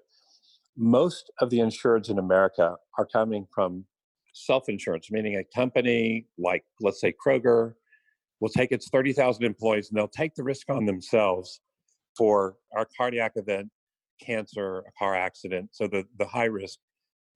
most 0.76 1.30
of 1.40 1.50
the 1.50 1.58
insureds 1.58 2.08
in 2.08 2.18
America 2.18 2.76
are 2.96 3.06
coming 3.06 3.46
from 3.52 3.84
self-insurance, 4.32 5.10
meaning 5.10 5.36
a 5.36 5.44
company 5.54 6.26
like, 6.38 6.64
let's 6.80 7.00
say, 7.00 7.12
Kroger, 7.12 7.74
will 8.40 8.48
take 8.48 8.70
its 8.70 8.88
30,000 8.88 9.44
employees 9.44 9.88
and 9.88 9.98
they'll 9.98 10.06
take 10.06 10.34
the 10.36 10.44
risk 10.44 10.70
on 10.70 10.86
themselves 10.86 11.60
for 12.16 12.56
our 12.76 12.86
cardiac 12.96 13.32
event, 13.34 13.68
cancer, 14.24 14.84
a 14.86 14.92
car 14.96 15.16
accident. 15.16 15.70
So 15.72 15.88
the, 15.88 16.04
the 16.18 16.26
high 16.26 16.44
risk, 16.44 16.78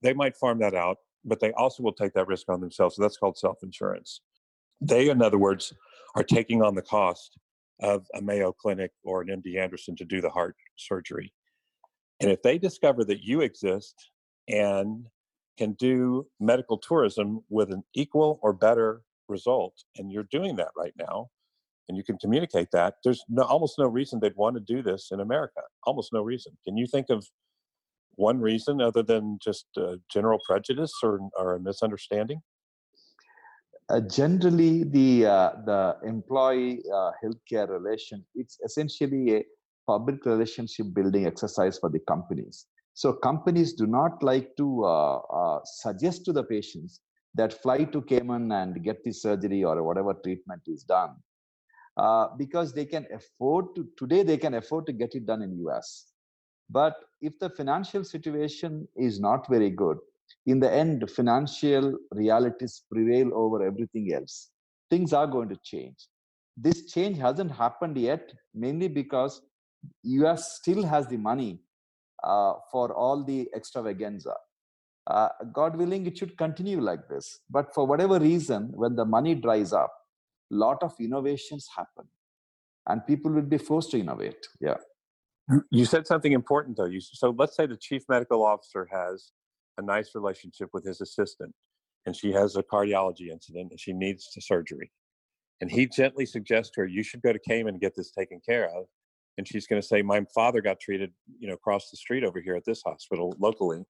they 0.02 0.12
might 0.12 0.36
farm 0.36 0.60
that 0.60 0.74
out, 0.74 0.98
but 1.24 1.40
they 1.40 1.52
also 1.52 1.82
will 1.82 1.92
take 1.92 2.14
that 2.14 2.28
risk 2.28 2.48
on 2.48 2.60
themselves. 2.60 2.96
So 2.96 3.02
that's 3.02 3.16
called 3.16 3.36
self 3.36 3.58
insurance. 3.62 4.20
They, 4.80 5.08
in 5.08 5.22
other 5.22 5.38
words, 5.38 5.72
are 6.14 6.24
taking 6.24 6.62
on 6.62 6.74
the 6.74 6.82
cost 6.82 7.38
of 7.82 8.06
a 8.14 8.22
Mayo 8.22 8.52
Clinic 8.52 8.90
or 9.04 9.22
an 9.22 9.28
MD 9.28 9.60
Anderson 9.60 9.96
to 9.96 10.04
do 10.04 10.20
the 10.20 10.30
heart 10.30 10.56
surgery. 10.76 11.32
And 12.20 12.30
if 12.30 12.42
they 12.42 12.58
discover 12.58 13.04
that 13.04 13.22
you 13.22 13.40
exist 13.40 14.10
and 14.48 15.06
can 15.58 15.72
do 15.72 16.26
medical 16.40 16.78
tourism 16.78 17.40
with 17.48 17.72
an 17.72 17.82
equal 17.94 18.38
or 18.42 18.52
better 18.52 19.02
result, 19.28 19.74
and 19.96 20.10
you're 20.10 20.28
doing 20.30 20.56
that 20.56 20.70
right 20.76 20.94
now, 20.98 21.28
and 21.88 21.96
you 21.96 22.04
can 22.04 22.16
communicate 22.18 22.68
that, 22.72 22.94
there's 23.04 23.24
no, 23.28 23.42
almost 23.42 23.78
no 23.78 23.86
reason 23.86 24.20
they'd 24.20 24.36
want 24.36 24.56
to 24.56 24.60
do 24.60 24.82
this 24.82 25.08
in 25.10 25.20
America. 25.20 25.60
Almost 25.84 26.12
no 26.12 26.22
reason. 26.22 26.56
Can 26.64 26.76
you 26.76 26.86
think 26.86 27.10
of 27.10 27.26
one 28.14 28.40
reason 28.40 28.80
other 28.80 29.02
than 29.02 29.38
just 29.42 29.66
uh, 29.76 29.96
general 30.10 30.38
prejudice 30.46 30.92
or, 31.02 31.18
or 31.36 31.56
a 31.56 31.60
misunderstanding? 31.60 32.40
Uh, 33.88 34.00
generally, 34.00 34.84
the 34.84 35.26
uh, 35.26 35.50
the 35.66 35.96
employee 36.04 36.82
uh, 36.94 37.10
healthcare 37.22 37.68
relation 37.68 38.24
it's 38.34 38.58
essentially 38.64 39.36
a 39.36 39.44
public 39.86 40.24
relationship 40.24 40.86
building 40.94 41.26
exercise 41.26 41.78
for 41.78 41.90
the 41.90 41.98
companies. 42.00 42.66
So 42.94 43.12
companies 43.12 43.72
do 43.72 43.86
not 43.86 44.22
like 44.22 44.56
to 44.56 44.84
uh, 44.84 45.16
uh, 45.18 45.60
suggest 45.64 46.24
to 46.26 46.32
the 46.32 46.44
patients 46.44 47.00
that 47.34 47.52
fly 47.62 47.84
to 47.84 48.02
Cayman 48.02 48.52
and 48.52 48.82
get 48.84 49.02
the 49.02 49.12
surgery 49.12 49.64
or 49.64 49.82
whatever 49.82 50.14
treatment 50.14 50.62
is 50.66 50.84
done 50.84 51.16
because 52.38 52.72
they 52.72 52.84
can 52.84 53.06
afford 53.14 53.74
to 53.74 53.86
today 53.96 54.22
they 54.22 54.36
can 54.36 54.54
afford 54.54 54.86
to 54.86 54.92
get 54.92 55.14
it 55.14 55.26
done 55.26 55.42
in 55.42 55.58
us 55.74 56.12
but 56.70 56.94
if 57.20 57.38
the 57.38 57.48
financial 57.50 58.04
situation 58.04 58.86
is 58.96 59.20
not 59.20 59.48
very 59.48 59.70
good 59.70 59.98
in 60.46 60.60
the 60.60 60.72
end 60.72 61.08
financial 61.10 61.96
realities 62.10 62.82
prevail 62.90 63.30
over 63.34 63.64
everything 63.64 64.12
else. 64.12 64.50
Things 64.90 65.12
are 65.12 65.26
going 65.26 65.48
to 65.48 65.56
change. 65.62 66.08
This 66.56 66.90
change 66.92 67.18
hasn't 67.18 67.52
happened 67.52 67.96
yet 67.96 68.32
mainly 68.54 68.88
because 68.88 69.42
us 70.04 70.58
still 70.60 70.84
has 70.84 71.06
the 71.08 71.16
money 71.16 71.60
uh, 72.22 72.54
for 72.70 72.92
all 72.92 73.24
the 73.24 73.48
extravaganza. 73.54 74.34
Uh, 75.08 75.28
god 75.52 75.76
willing 75.76 76.06
it 76.06 76.16
should 76.16 76.36
continue 76.38 76.80
like 76.80 77.08
this. 77.08 77.40
But 77.50 77.74
for 77.74 77.86
whatever 77.86 78.20
reason 78.20 78.70
when 78.72 78.94
the 78.94 79.04
money 79.04 79.34
dries 79.34 79.72
up 79.72 79.92
lot 80.52 80.82
of 80.82 80.92
innovations 81.00 81.66
happen. 81.74 82.06
And 82.86 83.04
people 83.06 83.32
will 83.32 83.42
be 83.42 83.58
forced 83.58 83.90
to 83.92 83.98
innovate. 83.98 84.46
Yeah. 84.60 84.76
You 85.70 85.84
said 85.84 86.06
something 86.06 86.32
important 86.32 86.76
though. 86.76 86.86
You 86.86 87.00
so 87.00 87.34
let's 87.36 87.56
say 87.56 87.66
the 87.66 87.76
chief 87.76 88.04
medical 88.08 88.44
officer 88.44 88.88
has 88.92 89.32
a 89.78 89.82
nice 89.82 90.10
relationship 90.14 90.68
with 90.72 90.84
his 90.84 91.00
assistant 91.00 91.54
and 92.06 92.16
she 92.16 92.32
has 92.32 92.56
a 92.56 92.62
cardiology 92.62 93.30
incident 93.30 93.70
and 93.70 93.80
she 93.80 93.92
needs 93.92 94.28
surgery 94.40 94.90
and 95.60 95.70
he 95.70 95.86
gently 95.86 96.26
suggests 96.26 96.72
to 96.74 96.82
her 96.82 96.86
you 96.86 97.02
should 97.02 97.22
go 97.22 97.32
to 97.32 97.38
cayman 97.38 97.74
and 97.74 97.80
get 97.80 97.94
this 97.96 98.10
taken 98.10 98.40
care 98.44 98.66
of 98.76 98.86
and 99.38 99.48
she's 99.48 99.66
going 99.66 99.80
to 99.80 99.86
say 99.86 100.02
my 100.02 100.22
father 100.34 100.60
got 100.60 100.80
treated 100.80 101.10
you 101.38 101.48
know 101.48 101.54
across 101.54 101.90
the 101.90 101.96
street 101.96 102.24
over 102.24 102.40
here 102.40 102.56
at 102.56 102.64
this 102.64 102.82
hospital 102.84 103.34
locally 103.38 103.82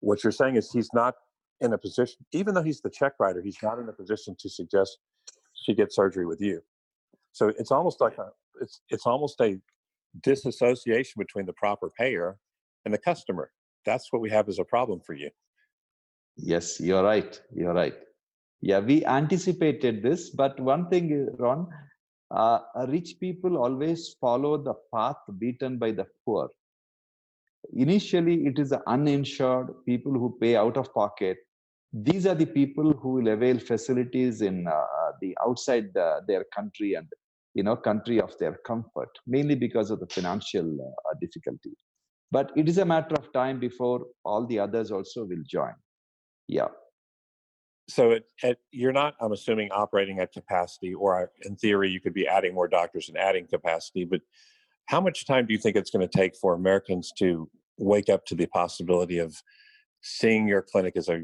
what 0.00 0.22
you're 0.24 0.32
saying 0.32 0.56
is 0.56 0.70
he's 0.72 0.90
not 0.94 1.14
in 1.60 1.72
a 1.74 1.78
position 1.78 2.16
even 2.32 2.54
though 2.54 2.62
he's 2.62 2.80
the 2.80 2.90
check 2.90 3.12
writer 3.20 3.42
he's 3.42 3.58
not 3.62 3.78
in 3.78 3.88
a 3.88 3.92
position 3.92 4.34
to 4.38 4.48
suggest 4.48 4.98
she 5.60 5.74
gets 5.74 5.94
surgery 5.94 6.26
with 6.26 6.40
you. 6.40 6.60
So 7.32 7.48
it's 7.48 7.70
almost 7.70 8.00
like 8.00 8.18
a 8.18 8.30
it's 8.60 8.80
it's 8.88 9.06
almost 9.06 9.40
a 9.40 9.58
disassociation 10.22 11.14
between 11.18 11.46
the 11.46 11.52
proper 11.52 11.90
payer 11.96 12.38
and 12.84 12.92
the 12.92 12.98
customer. 12.98 13.50
That's 13.84 14.12
what 14.12 14.22
we 14.22 14.30
have 14.30 14.48
as 14.48 14.58
a 14.58 14.64
problem 14.64 15.00
for 15.00 15.14
you. 15.14 15.30
Yes, 16.36 16.80
you're 16.80 17.02
right. 17.02 17.40
You're 17.54 17.74
right. 17.74 17.94
Yeah, 18.60 18.80
we 18.80 19.04
anticipated 19.06 20.02
this, 20.02 20.30
but 20.30 20.58
one 20.60 20.88
thing, 20.88 21.28
Ron, 21.38 21.66
uh, 22.30 22.60
rich 22.88 23.14
people 23.18 23.56
always 23.56 24.16
follow 24.20 24.62
the 24.62 24.74
path 24.94 25.16
beaten 25.38 25.78
by 25.78 25.92
the 25.92 26.06
poor. 26.24 26.50
Initially, 27.72 28.46
it 28.46 28.58
is 28.58 28.70
the 28.70 28.82
uninsured 28.86 29.68
people 29.86 30.12
who 30.12 30.36
pay 30.40 30.56
out 30.56 30.76
of 30.76 30.92
pocket 30.92 31.38
these 31.92 32.26
are 32.26 32.34
the 32.34 32.46
people 32.46 32.92
who 32.92 33.14
will 33.14 33.28
avail 33.28 33.58
facilities 33.58 34.42
in 34.42 34.66
uh, 34.66 34.70
uh 34.70 35.12
the 35.20 35.36
outside 35.44 35.88
the, 35.94 36.20
their 36.28 36.44
country 36.54 36.94
and 36.94 37.08
you 37.54 37.62
know 37.62 37.76
country 37.76 38.20
of 38.20 38.36
their 38.38 38.58
comfort 38.64 39.10
mainly 39.26 39.56
because 39.56 39.90
of 39.90 39.98
the 39.98 40.06
financial 40.06 40.66
uh, 40.80 41.14
difficulty 41.20 41.74
but 42.30 42.52
it 42.56 42.68
is 42.68 42.78
a 42.78 42.84
matter 42.84 43.14
of 43.16 43.32
time 43.32 43.58
before 43.58 44.06
all 44.24 44.46
the 44.46 44.58
others 44.58 44.90
also 44.90 45.24
will 45.24 45.42
join 45.44 45.72
yeah 46.48 46.68
so 47.88 48.10
it, 48.12 48.24
it, 48.42 48.58
you're 48.70 48.92
not 48.92 49.14
i'm 49.20 49.32
assuming 49.32 49.70
operating 49.72 50.18
at 50.20 50.32
capacity 50.32 50.94
or 50.94 51.30
in 51.42 51.56
theory 51.56 51.90
you 51.90 52.00
could 52.00 52.14
be 52.14 52.26
adding 52.26 52.54
more 52.54 52.68
doctors 52.68 53.08
and 53.08 53.18
adding 53.18 53.46
capacity 53.46 54.04
but 54.04 54.20
how 54.86 55.00
much 55.00 55.26
time 55.26 55.46
do 55.46 55.52
you 55.52 55.58
think 55.58 55.76
it's 55.76 55.90
going 55.90 56.06
to 56.06 56.18
take 56.18 56.34
for 56.36 56.54
americans 56.54 57.12
to 57.18 57.48
wake 57.78 58.08
up 58.08 58.24
to 58.26 58.34
the 58.34 58.46
possibility 58.46 59.18
of 59.18 59.34
seeing 60.02 60.46
your 60.46 60.62
clinic 60.62 60.96
as 60.96 61.08
a 61.08 61.22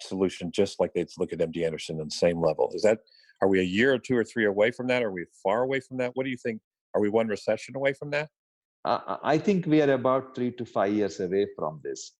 solution 0.00 0.50
just 0.52 0.80
like 0.80 0.92
they'd 0.94 1.08
look 1.18 1.32
at 1.32 1.38
MD 1.38 1.64
Anderson 1.64 2.00
on 2.00 2.06
the 2.06 2.10
same 2.10 2.40
level. 2.40 2.70
Is 2.74 2.82
that 2.82 3.00
are 3.42 3.48
we 3.48 3.60
a 3.60 3.64
year 3.64 3.92
or 3.92 3.98
two 3.98 4.16
or 4.16 4.24
three 4.24 4.46
away 4.46 4.70
from 4.70 4.86
that? 4.88 5.02
Are 5.02 5.12
we 5.12 5.26
far 5.42 5.62
away 5.62 5.80
from 5.80 5.98
that? 5.98 6.12
What 6.14 6.24
do 6.24 6.30
you 6.30 6.36
think? 6.36 6.60
Are 6.94 7.00
we 7.00 7.08
one 7.08 7.28
recession 7.28 7.76
away 7.76 7.92
from 7.92 8.10
that? 8.10 8.30
Uh, 8.86 9.16
I 9.24 9.36
think 9.36 9.66
we 9.66 9.82
are 9.82 9.92
about 9.92 10.36
three 10.36 10.52
to 10.52 10.64
five 10.64 10.92
years 10.92 11.18
away 11.18 11.46
from 11.56 11.80
this. 11.82 12.12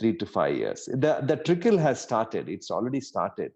Three 0.00 0.16
to 0.16 0.26
five 0.26 0.56
years. 0.56 0.86
The 0.86 1.20
the 1.22 1.36
trickle 1.36 1.78
has 1.78 2.00
started. 2.00 2.48
It's 2.48 2.70
already 2.70 3.00
started 3.00 3.52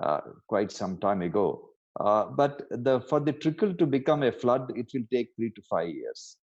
uh, 0.00 0.20
quite 0.48 0.72
some 0.72 0.98
time 0.98 1.22
ago. 1.22 1.70
Uh, 1.98 2.24
but 2.26 2.62
the 2.70 3.00
for 3.08 3.20
the 3.20 3.32
trickle 3.32 3.74
to 3.74 3.86
become 3.86 4.22
a 4.24 4.32
flood, 4.32 4.72
it 4.76 4.90
will 4.94 5.06
take 5.12 5.30
three 5.36 5.50
to 5.50 5.62
five 5.70 5.88
years. 5.88 6.36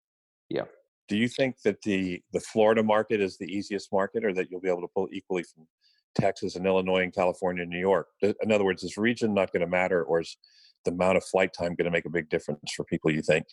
Yeah. 0.49 0.67
Do 1.09 1.17
you 1.17 1.27
think 1.27 1.61
that 1.63 1.81
the 1.81 2.21
the 2.33 2.39
Florida 2.39 2.83
market 2.83 3.21
is 3.21 3.37
the 3.37 3.51
easiest 3.57 3.91
market, 3.91 4.25
or 4.25 4.33
that 4.33 4.49
you'll 4.49 4.61
be 4.67 4.69
able 4.69 4.87
to 4.87 4.93
pull 4.95 5.09
equally 5.11 5.43
from 5.43 5.67
Texas 6.15 6.55
and 6.55 6.65
Illinois 6.65 7.03
and 7.03 7.13
California 7.13 7.63
and 7.63 7.71
New 7.71 7.79
York. 7.79 8.07
In 8.21 8.51
other 8.51 8.65
words, 8.65 8.83
is 8.83 8.97
region 8.97 9.33
not 9.33 9.51
going 9.51 9.61
to 9.61 9.67
matter, 9.67 10.03
or 10.03 10.21
is 10.21 10.37
the 10.85 10.91
amount 10.91 11.17
of 11.17 11.23
flight 11.23 11.51
time 11.53 11.75
going 11.75 11.85
to 11.85 11.91
make 11.91 12.05
a 12.05 12.09
big 12.09 12.29
difference 12.29 12.73
for 12.75 12.83
people? 12.85 13.11
You 13.11 13.21
think? 13.21 13.45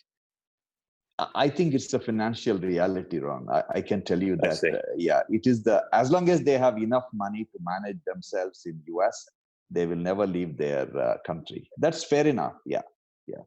I 1.17 1.47
think 1.47 1.73
it's 1.73 1.93
a 1.93 1.99
financial 1.99 2.57
reality, 2.57 3.19
Ron. 3.19 3.47
I, 3.49 3.63
I 3.75 3.81
can 3.81 4.01
tell 4.01 4.21
you 4.21 4.35
that. 4.37 4.61
Uh, 4.63 4.79
yeah, 4.97 5.21
it 5.29 5.47
is 5.47 5.63
the 5.63 5.83
as 5.93 6.11
long 6.11 6.29
as 6.29 6.41
they 6.41 6.57
have 6.57 6.77
enough 6.77 7.05
money 7.13 7.45
to 7.45 7.59
manage 7.61 7.99
themselves 8.05 8.63
in 8.65 8.81
US, 8.97 9.25
they 9.71 9.85
will 9.85 9.95
never 9.95 10.27
leave 10.27 10.57
their 10.57 10.85
uh, 10.97 11.17
country. 11.25 11.69
That's 11.77 12.03
fair 12.03 12.27
enough. 12.27 12.55
Yeah, 12.65 12.81
yeah. 13.27 13.43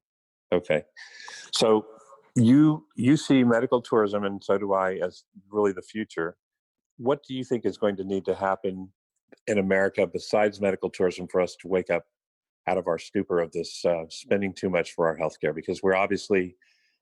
Okay, 0.51 0.85
so 1.55 1.85
you 2.35 2.87
you 2.97 3.19
see 3.19 3.45
medical 3.45 3.83
tourism, 3.83 4.25
and 4.25 4.43
so 4.43 4.57
do 4.57 4.73
I, 4.73 4.95
as 4.95 5.25
really 5.51 5.73
the 5.73 5.83
future. 5.83 6.37
What 6.97 7.23
do 7.23 7.35
you 7.35 7.45
think 7.45 7.67
is 7.67 7.77
going 7.77 7.97
to 7.97 8.05
need 8.05 8.25
to 8.25 8.35
happen 8.35 8.89
in 9.47 9.59
America 9.59 10.07
besides 10.07 10.59
medical 10.61 10.89
tourism 10.89 11.29
for 11.29 11.41
us 11.43 11.55
to 11.57 11.69
wake 11.69 11.91
up 11.91 12.07
out 12.67 12.79
of 12.79 12.87
our 12.87 12.99
stupor 12.99 13.41
of 13.41 13.53
this 13.53 13.85
uh, 13.85 14.05
spending 14.09 14.53
too 14.53 14.71
much 14.71 14.93
for 14.93 15.07
our 15.07 15.17
healthcare 15.17 15.55
because 15.55 15.83
we're 15.83 15.95
obviously 15.95 16.57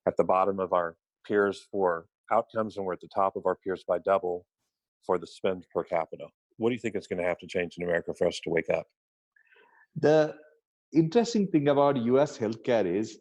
at 0.06 0.16
the 0.16 0.24
bottom 0.24 0.58
of 0.60 0.72
our 0.72 0.96
peers 1.26 1.66
for 1.70 2.06
outcomes 2.32 2.76
and 2.76 2.86
we're 2.86 2.94
at 2.94 3.00
the 3.00 3.08
top 3.14 3.36
of 3.36 3.46
our 3.46 3.56
peers 3.56 3.84
by 3.86 3.98
double 3.98 4.46
for 5.04 5.18
the 5.18 5.26
spend 5.26 5.64
per 5.72 5.84
capita. 5.84 6.26
What 6.58 6.70
do 6.70 6.74
you 6.74 6.80
think 6.80 6.96
is 6.96 7.06
going 7.06 7.22
to 7.22 7.28
have 7.28 7.38
to 7.38 7.46
change 7.46 7.76
in 7.78 7.84
America 7.84 8.12
for 8.14 8.26
us 8.26 8.40
to 8.44 8.50
wake 8.50 8.70
up? 8.70 8.86
The 9.96 10.34
interesting 10.92 11.48
thing 11.48 11.68
about 11.68 11.96
US 11.96 12.38
healthcare 12.38 12.86
is 12.86 13.18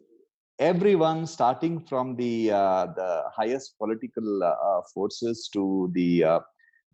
everyone 0.58 1.26
starting 1.26 1.80
from 1.80 2.16
the 2.16 2.50
uh, 2.50 2.86
the 2.96 3.24
highest 3.34 3.76
political 3.78 4.42
uh, 4.42 4.80
forces 4.94 5.48
to 5.52 5.90
the 5.92 6.24
uh, 6.24 6.40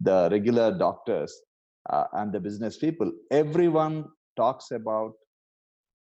the 0.01 0.29
regular 0.31 0.77
doctors 0.77 1.33
uh, 1.91 2.05
and 2.15 2.33
the 2.33 2.41
business 2.41 2.79
people, 2.79 3.11
everyone 3.31 4.05
talks 4.37 4.71
about 4.71 5.13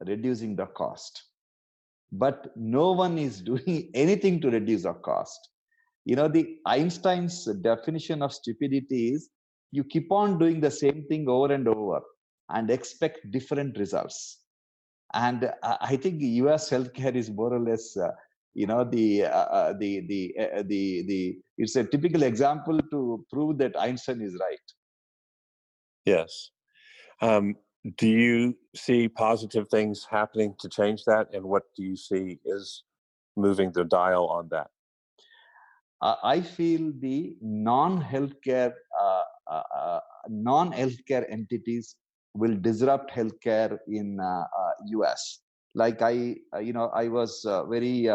reducing 0.06 0.56
the 0.56 0.66
cost. 0.66 1.24
But 2.12 2.52
no 2.56 2.92
one 2.92 3.18
is 3.18 3.42
doing 3.52 3.90
anything 3.94 4.42
to 4.42 4.50
reduce 4.50 4.86
our 4.86 5.00
cost. 5.00 5.50
You 6.06 6.16
know, 6.16 6.28
the 6.28 6.58
Einstein's 6.66 7.46
definition 7.62 8.22
of 8.22 8.34
stupidity 8.34 9.14
is 9.14 9.30
you 9.72 9.84
keep 9.84 10.12
on 10.12 10.40
doing 10.40 10.60
the 10.60 10.72
same 10.72 11.06
thing 11.08 11.30
over 11.30 11.54
and 11.54 11.68
over 11.68 12.02
and 12.50 12.70
expect 12.70 13.32
different 13.32 13.78
results. 13.78 14.40
And 15.14 15.46
uh, 15.64 15.78
I 15.82 15.96
think 15.98 16.22
U.S. 16.22 16.70
healthcare 16.70 17.16
is 17.16 17.30
more 17.30 17.54
or 17.54 17.60
less, 17.60 17.96
uh, 17.98 18.12
you 18.54 18.68
know, 18.68 18.84
the 18.84 19.26
uh, 19.26 19.28
uh 19.28 19.74
the 19.78 20.06
the 20.08 20.36
uh, 20.40 20.64
the 20.64 21.04
the 21.08 21.38
it's 21.58 21.76
a 21.76 21.84
typical 21.84 22.24
example 22.24 22.80
to 22.92 23.26
prove 23.32 23.58
that 23.60 23.80
Einstein 23.80 24.22
is 24.22 24.38
right. 24.40 24.68
Yes. 26.06 26.52
Um, 27.22 27.56
do 27.98 28.08
you 28.08 28.58
see 28.76 29.08
positive 29.08 29.68
things 29.70 30.06
happening 30.10 30.56
to 30.60 30.70
change 30.70 31.04
that? 31.06 31.28
And 31.34 31.44
what 31.44 31.64
do 31.76 31.84
you 31.84 31.96
see 31.96 32.40
is 32.46 32.84
moving 33.36 33.72
the 33.72 33.84
dial 33.84 34.28
on 34.28 34.50
that? 34.52 34.68
Uh, 36.02 36.16
I 36.24 36.42
feel 36.42 36.92
the 37.00 37.36
non-healthcare, 37.42 38.74
uh, 39.00 39.24
uh, 39.50 39.64
uh 39.78 40.00
non-healthcare 40.30 41.32
entities 41.32 41.96
will 42.34 42.56
disrupt 42.56 43.12
healthcare 43.12 43.78
in 43.88 44.20
US. 44.88 44.92
Uh, 44.96 45.04
uh, 45.06 45.16
like 45.74 46.02
I, 46.02 46.36
you 46.60 46.74
know, 46.74 46.92
I 46.94 47.08
was 47.08 47.46
very 47.70 48.10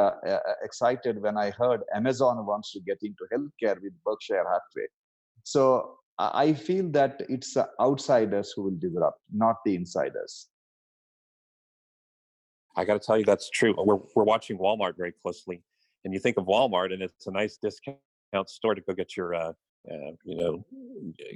excited 0.63 1.23
when 1.23 1.39
I 1.39 1.51
heard 1.51 1.81
Amazon 1.95 2.45
wants 2.45 2.73
to 2.73 2.81
get 2.81 2.99
into 3.03 3.25
healthcare 3.33 3.81
with 3.81 3.93
Berkshire 4.05 4.45
Hathaway. 4.45 4.89
So 5.43 5.99
I 6.19 6.55
feel 6.55 6.89
that 6.93 7.23
it's 7.29 7.57
outsiders 7.81 8.53
who 8.53 8.63
will 8.63 8.77
disrupt, 8.79 9.21
not 9.33 9.57
the 9.65 9.75
insiders. 9.75 10.49
I 12.75 12.85
got 12.85 13.01
to 13.01 13.07
tell 13.07 13.19
you, 13.19 13.25
that's 13.25 13.51
true. 13.51 13.75
We're, 13.77 13.99
we're 14.15 14.25
watching 14.25 14.59
Walmart 14.59 14.97
very 14.97 15.13
closely. 15.13 15.63
And 16.05 16.15
you 16.15 16.21
think 16.21 16.37
of 16.37 16.47
Walmart, 16.47 16.93
and 16.93 17.03
it's 17.03 17.27
a 17.27 17.31
nice 17.31 17.59
discount 17.59 17.99
store 18.47 18.75
to 18.75 18.81
go 18.81 18.95
get 18.95 19.17
your, 19.17 19.35
uh, 19.35 19.53
uh, 19.91 20.13
you 20.25 20.37
know, 20.37 20.65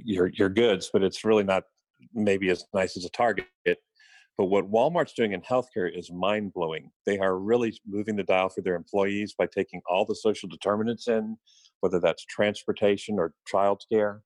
your 0.03 0.27
your 0.27 0.49
goods, 0.49 0.89
but 0.91 1.03
it's 1.03 1.25
really 1.25 1.43
not 1.43 1.63
maybe 2.13 2.49
as 2.49 2.65
nice 2.73 2.95
as 2.97 3.05
a 3.05 3.09
Target. 3.09 3.47
But 4.37 4.45
what 4.45 4.71
Walmart's 4.71 5.13
doing 5.13 5.33
in 5.33 5.41
healthcare 5.41 5.95
is 5.95 6.11
mind 6.11 6.53
blowing. 6.53 6.89
They 7.05 7.19
are 7.19 7.37
really 7.37 7.77
moving 7.85 8.15
the 8.15 8.23
dial 8.23 8.49
for 8.49 8.61
their 8.61 8.75
employees 8.75 9.35
by 9.37 9.45
taking 9.45 9.81
all 9.87 10.05
the 10.05 10.15
social 10.15 10.49
determinants 10.49 11.07
in, 11.07 11.37
whether 11.81 11.99
that's 11.99 12.25
transportation 12.25 13.19
or 13.19 13.33
child 13.45 13.83
care. 13.91 14.21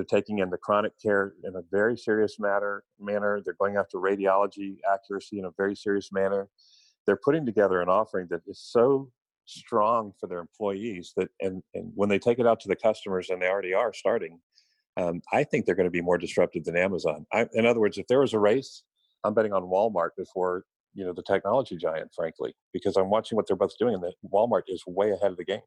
They're 0.00 0.20
taking 0.20 0.38
in 0.38 0.48
the 0.48 0.56
chronic 0.56 0.92
care 0.98 1.34
in 1.44 1.56
a 1.56 1.62
very 1.70 1.94
serious 1.94 2.38
matter, 2.38 2.84
manner. 2.98 3.42
They're 3.44 3.56
going 3.60 3.76
after 3.76 3.98
radiology 3.98 4.78
accuracy 4.90 5.38
in 5.38 5.44
a 5.44 5.50
very 5.58 5.76
serious 5.76 6.10
manner. 6.10 6.48
They're 7.06 7.20
putting 7.22 7.44
together 7.44 7.82
an 7.82 7.90
offering 7.90 8.26
that 8.30 8.40
is 8.46 8.58
so 8.58 9.10
strong 9.44 10.14
for 10.18 10.26
their 10.26 10.38
employees 10.38 11.12
that, 11.18 11.28
and, 11.42 11.62
and 11.74 11.92
when 11.94 12.08
they 12.08 12.18
take 12.18 12.38
it 12.38 12.46
out 12.46 12.60
to 12.60 12.68
the 12.68 12.76
customers, 12.76 13.28
and 13.28 13.42
they 13.42 13.48
already 13.48 13.74
are 13.74 13.92
starting, 13.92 14.40
um, 14.96 15.20
I 15.34 15.44
think 15.44 15.66
they're 15.66 15.74
going 15.74 15.84
to 15.84 15.90
be 15.90 16.00
more 16.00 16.16
disruptive 16.16 16.64
than 16.64 16.78
Amazon. 16.78 17.26
I, 17.30 17.46
in 17.52 17.66
other 17.66 17.80
words, 17.80 17.98
if 17.98 18.06
there 18.06 18.20
was 18.20 18.32
a 18.32 18.38
race, 18.38 18.84
I'm 19.22 19.34
betting 19.34 19.52
on 19.52 19.64
Walmart 19.64 20.10
before 20.16 20.64
you 20.94 21.04
know 21.04 21.12
the 21.12 21.22
technology 21.22 21.76
giant, 21.76 22.10
frankly, 22.16 22.54
because 22.72 22.96
I'm 22.96 23.10
watching 23.10 23.36
what 23.36 23.46
they're 23.46 23.54
both 23.54 23.76
doing, 23.78 23.96
and 23.96 24.02
that 24.02 24.14
Walmart 24.32 24.62
is 24.68 24.82
way 24.86 25.10
ahead 25.10 25.32
of 25.32 25.36
the 25.36 25.44
game. 25.44 25.60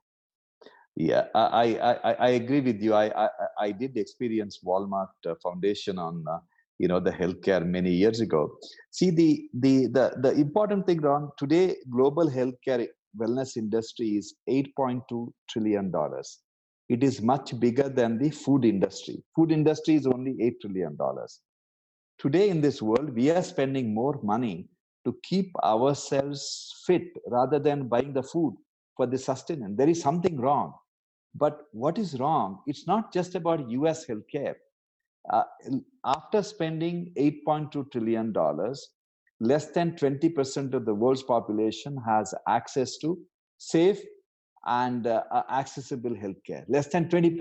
Yeah, 0.95 1.25
I 1.33 1.77
I, 1.81 2.13
I 2.13 2.29
agree 2.29 2.61
with 2.61 2.79
you. 2.81 2.93
I, 2.93 3.25
I, 3.25 3.29
I 3.59 3.71
did 3.71 3.97
experience 3.97 4.59
Walmart 4.63 5.09
uh, 5.27 5.33
Foundation 5.41 5.97
on 5.97 6.23
uh, 6.29 6.37
you 6.77 6.87
know 6.87 6.99
the 6.99 7.11
healthcare 7.11 7.65
many 7.65 7.91
years 7.91 8.21
ago. 8.21 8.57
See 8.91 9.09
the 9.09 9.49
the 9.55 9.87
the 9.87 10.13
the 10.21 10.31
important 10.33 10.85
thing, 10.85 11.01
Ron. 11.01 11.31
Today, 11.39 11.77
global 11.89 12.29
healthcare 12.29 12.87
wellness 13.19 13.57
industry 13.57 14.09
is 14.17 14.35
8.2 14.47 15.33
trillion 15.49 15.89
dollars. 15.89 16.39
It 16.89 17.03
is 17.03 17.21
much 17.23 17.59
bigger 17.59 17.89
than 17.89 18.19
the 18.19 18.29
food 18.29 18.63
industry. 18.63 19.23
Food 19.35 19.51
industry 19.51 19.95
is 19.95 20.05
only 20.05 20.37
eight 20.41 20.61
trillion 20.61 20.95
dollars. 20.95 21.41
Today 22.19 22.49
in 22.49 22.61
this 22.61 22.81
world, 22.81 23.15
we 23.15 23.31
are 23.31 23.43
spending 23.43 23.93
more 23.93 24.19
money 24.23 24.69
to 25.05 25.15
keep 25.23 25.51
ourselves 25.63 26.75
fit 26.85 27.03
rather 27.27 27.59
than 27.59 27.87
buying 27.87 28.13
the 28.13 28.23
food 28.23 28.55
for 28.95 29.07
the 29.07 29.17
sustenance. 29.17 29.75
There 29.77 29.89
is 29.89 30.01
something 30.01 30.37
wrong 30.39 30.73
but 31.35 31.65
what 31.71 31.97
is 31.97 32.19
wrong? 32.19 32.59
It's 32.67 32.87
not 32.87 33.11
just 33.11 33.35
about 33.35 33.69
US 33.69 34.05
healthcare. 34.05 34.55
Uh, 35.31 35.43
after 36.05 36.43
spending 36.43 37.13
$8.2 37.17 37.91
trillion, 37.91 38.33
less 39.39 39.71
than 39.71 39.93
20% 39.93 40.73
of 40.73 40.85
the 40.85 40.93
world's 40.93 41.23
population 41.23 41.97
has 42.05 42.33
access 42.47 42.97
to 42.97 43.17
safe 43.57 44.01
and 44.65 45.07
uh, 45.07 45.23
uh 45.31 45.43
accessible 45.49 46.11
healthcare, 46.11 46.63
less 46.67 46.87
than 46.87 47.09
20%. 47.09 47.37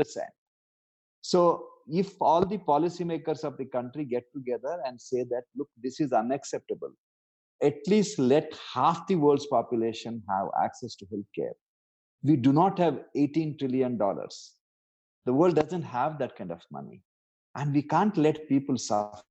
So, 1.21 1.67
if 1.89 2.15
all 2.21 2.45
the 2.47 2.59
policymakers 2.59 3.45
of 3.45 3.57
the 3.59 3.65
country 3.67 4.05
get 4.05 4.25
together 4.33 4.81
and 4.87 5.01
say 5.01 5.25
that, 5.25 5.43
look, 5.57 5.69
this 5.83 6.01
is 6.01 6.13
unacceptable, 6.13 6.93
at 7.63 7.75
least 7.89 8.19
let 8.19 8.57
half 8.73 9.07
the 9.09 9.17
world's 9.17 9.47
population 9.47 10.23
have 10.29 10.47
access 10.63 10.95
to 10.97 11.07
healthcare 11.07 11.55
we 12.23 12.37
do 12.37 12.53
not 12.53 12.79
have 12.79 13.01
18 13.15 13.59
trillion 13.59 13.97
dollars. 13.97 14.55
The 15.27 15.33
world 15.33 15.57
doesn't 15.57 15.83
have 15.83 16.19
that 16.19 16.37
kind 16.37 16.51
of 16.51 16.63
money 16.71 17.03
and 17.55 17.73
we 17.75 17.83
can't 17.83 18.17
let 18.17 18.49
people 18.49 18.79
suffer. 18.79 19.23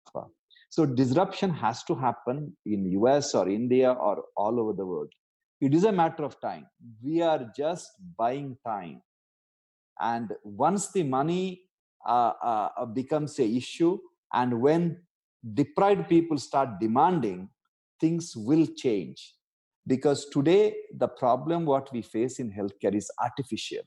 So 0.69 0.85
disruption 0.85 1.49
has 1.51 1.83
to 1.85 1.95
happen 1.95 2.55
in 2.65 2.85
us 2.85 3.35
or 3.35 3.49
india 3.49 3.91
or 3.91 4.23
all 4.37 4.59
over 4.59 4.73
the 4.73 4.85
world. 4.85 5.11
It 5.59 5.73
is 5.73 5.83
a 5.83 5.91
matter 5.91 6.23
of 6.23 6.39
time. 6.41 6.65
We 7.03 7.21
are 7.21 7.51
just 7.55 7.91
buying 8.17 8.57
time. 8.65 9.01
And 9.99 10.31
once 10.43 10.91
the 10.91 11.03
money 11.03 11.61
uh, 12.05 12.33
uh, 12.41 12.85
becomes 12.85 13.37
a 13.39 13.45
issue 13.45 13.99
and 14.33 14.61
when 14.61 14.97
deprived 15.53 16.07
people 16.07 16.37
start 16.37 16.79
demanding 16.79 17.49
things 17.99 18.35
will 18.35 18.65
change 18.65 19.35
because 19.87 20.25
today 20.29 20.75
the 20.95 21.07
problem 21.07 21.65
what 21.65 21.91
we 21.91 22.01
face 22.01 22.39
in 22.39 22.51
healthcare 22.51 22.93
is 22.93 23.09
artificial. 23.21 23.83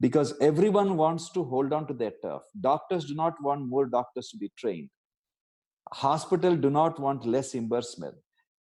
Because 0.00 0.34
everyone 0.40 0.96
wants 0.96 1.30
to 1.30 1.44
hold 1.44 1.72
on 1.72 1.86
to 1.86 1.94
their 1.94 2.12
turf. 2.22 2.42
Doctors 2.60 3.04
do 3.04 3.14
not 3.14 3.40
want 3.40 3.68
more 3.68 3.86
doctors 3.86 4.28
to 4.30 4.36
be 4.36 4.50
trained. 4.58 4.90
Hospital 5.92 6.56
do 6.56 6.70
not 6.70 6.98
want 6.98 7.24
less 7.24 7.54
reimbursement. 7.54 8.16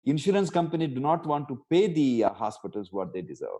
Insurance 0.05 0.49
company 0.49 0.88
do 0.88 0.99
not 0.99 1.25
want 1.27 1.47
to 1.49 1.63
pay 1.69 1.91
the 1.91 2.23
uh, 2.23 2.33
hospitals 2.33 2.91
what 2.91 3.13
they 3.13 3.21
deserve. 3.21 3.59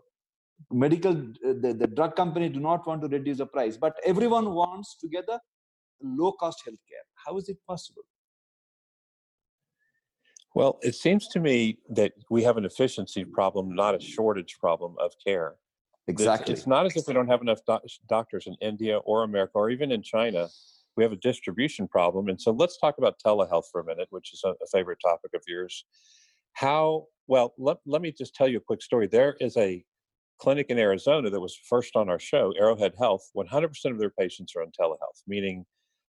Medical 0.72 1.12
uh, 1.12 1.54
the, 1.60 1.76
the 1.78 1.86
drug 1.86 2.16
company 2.16 2.48
do 2.48 2.58
not 2.58 2.86
want 2.86 3.02
to 3.02 3.08
reduce 3.08 3.38
the 3.38 3.46
price. 3.46 3.76
But 3.76 3.94
everyone 4.04 4.52
wants 4.52 4.96
together 4.98 5.38
low 6.02 6.32
cost 6.32 6.62
healthcare. 6.66 7.06
How 7.14 7.36
is 7.36 7.48
it 7.48 7.58
possible 7.68 8.02
well, 10.54 10.78
it 10.82 10.94
seems 10.94 11.28
to 11.28 11.40
me 11.40 11.78
that 11.90 12.12
we 12.28 12.42
have 12.42 12.56
an 12.56 12.64
efficiency 12.64 13.24
problem, 13.24 13.74
not 13.74 13.94
a 13.94 14.00
shortage 14.00 14.56
problem 14.58 14.96
of 15.00 15.12
care. 15.24 15.56
Exactly. 16.08 16.52
It's, 16.52 16.62
it's 16.62 16.66
not 16.66 16.86
as 16.86 16.96
if 16.96 17.06
we 17.06 17.14
don't 17.14 17.28
have 17.28 17.40
enough 17.40 17.60
doc- 17.66 17.84
doctors 18.08 18.46
in 18.46 18.56
India 18.60 18.98
or 18.98 19.22
America 19.22 19.52
or 19.54 19.70
even 19.70 19.92
in 19.92 20.02
China. 20.02 20.48
We 20.96 21.04
have 21.04 21.12
a 21.12 21.16
distribution 21.16 21.86
problem. 21.86 22.28
And 22.28 22.40
so 22.40 22.50
let's 22.50 22.78
talk 22.78 22.96
about 22.98 23.20
telehealth 23.24 23.64
for 23.70 23.80
a 23.80 23.84
minute, 23.84 24.08
which 24.10 24.32
is 24.32 24.42
a, 24.44 24.50
a 24.50 24.66
favorite 24.72 24.98
topic 25.04 25.30
of 25.34 25.42
yours. 25.46 25.84
How, 26.54 27.06
well, 27.28 27.54
let, 27.56 27.76
let 27.86 28.02
me 28.02 28.12
just 28.12 28.34
tell 28.34 28.48
you 28.48 28.58
a 28.58 28.62
quick 28.62 28.82
story. 28.82 29.06
There 29.06 29.36
is 29.40 29.56
a 29.56 29.84
clinic 30.40 30.66
in 30.68 30.78
Arizona 30.78 31.30
that 31.30 31.40
was 31.40 31.56
first 31.68 31.94
on 31.94 32.08
our 32.08 32.18
show, 32.18 32.52
Arrowhead 32.58 32.94
Health. 32.98 33.30
100% 33.36 33.70
of 33.86 33.98
their 33.98 34.10
patients 34.10 34.54
are 34.56 34.62
on 34.62 34.72
telehealth, 34.78 35.22
meaning 35.28 35.64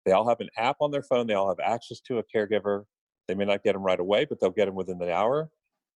they 0.06 0.14
all 0.14 0.28
have 0.28 0.40
an 0.40 0.50
app 0.58 0.78
on 0.82 0.90
their 0.90 1.04
phone, 1.04 1.28
they 1.28 1.36
all 1.36 1.50
have 1.50 1.60
access 1.64 2.00
to 2.08 2.18
a 2.18 2.24
caregiver 2.36 2.86
they 3.32 3.36
may 3.36 3.46
not 3.46 3.64
get 3.64 3.74
them 3.74 3.84
right 3.84 4.00
away, 4.00 4.26
but 4.26 4.40
they'll 4.40 4.50
get 4.50 4.66
them 4.66 4.76
within 4.76 4.98
the 4.98 5.14
hour. 5.14 5.50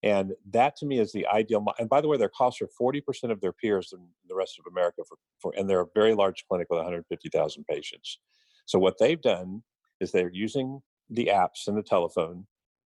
And 0.04 0.34
that 0.52 0.78
to 0.78 0.86
me 0.86 1.00
is 1.00 1.12
the 1.12 1.28
ideal. 1.28 1.66
And 1.80 1.90
by 1.90 2.00
the 2.00 2.08
way, 2.08 2.16
their 2.16 2.30
costs 2.30 2.62
are 2.62 2.70
40% 2.80 3.32
of 3.32 3.42
their 3.42 3.52
peers 3.52 3.92
in 3.92 4.00
the 4.30 4.36
rest 4.36 4.58
of 4.60 4.72
America 4.72 5.02
for, 5.08 5.18
for 5.42 5.54
and 5.58 5.70
they're 5.70 5.82
a 5.82 5.88
very 5.94 6.14
large 6.14 6.46
clinic 6.48 6.68
with 6.70 6.78
150,000 6.78 7.66
patients. 7.66 8.20
So 8.66 8.80
what 8.80 8.96
they've 9.00 9.22
done 9.22 9.64
is 10.00 10.12
they're 10.12 10.32
using 10.32 10.82
the 11.10 11.30
apps 11.34 11.68
and 11.68 11.78
the 11.78 11.84
telephone 11.84 12.48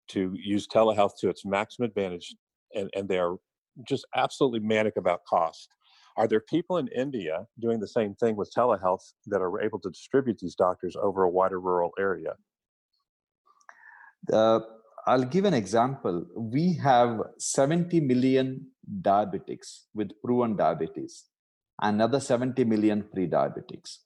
to 0.08 0.32
use 0.36 0.68
telehealth 0.68 1.12
to 1.20 1.28
its 1.28 1.44
maximum 1.44 1.88
advantage. 1.88 2.34
And, 2.74 2.88
and 2.94 3.08
they 3.08 3.18
are 3.18 3.36
just 3.88 4.06
absolutely 4.14 4.60
manic 4.60 4.96
about 4.96 5.24
cost. 5.28 5.68
Are 6.16 6.28
there 6.28 6.40
people 6.40 6.78
in 6.78 6.88
India 6.88 7.46
doing 7.58 7.80
the 7.80 7.88
same 7.88 8.14
thing 8.14 8.36
with 8.36 8.52
telehealth 8.56 9.12
that 9.26 9.42
are 9.42 9.60
able 9.60 9.80
to 9.80 9.90
distribute 9.90 10.38
these 10.38 10.54
doctors 10.54 10.96
over 11.00 11.24
a 11.24 11.30
wider 11.30 11.60
rural 11.60 11.90
area? 11.98 12.34
Uh, 14.32 14.60
I'll 15.06 15.24
give 15.24 15.44
an 15.44 15.54
example. 15.54 16.26
We 16.34 16.74
have 16.82 17.20
70 17.38 18.00
million 18.00 18.66
diabetics 19.02 19.82
with 19.94 20.10
proven 20.24 20.56
diabetes, 20.56 21.24
another 21.80 22.18
70 22.18 22.64
million 22.64 23.04
pre 23.12 23.28
diabetics. 23.28 23.98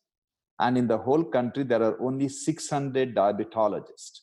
And 0.59 0.77
in 0.77 0.87
the 0.87 0.99
whole 0.99 1.25
country, 1.25 1.65
there 1.65 1.83
are 1.83 2.01
only 2.03 2.29
600 2.29 3.15
diabetologists. 3.15 4.21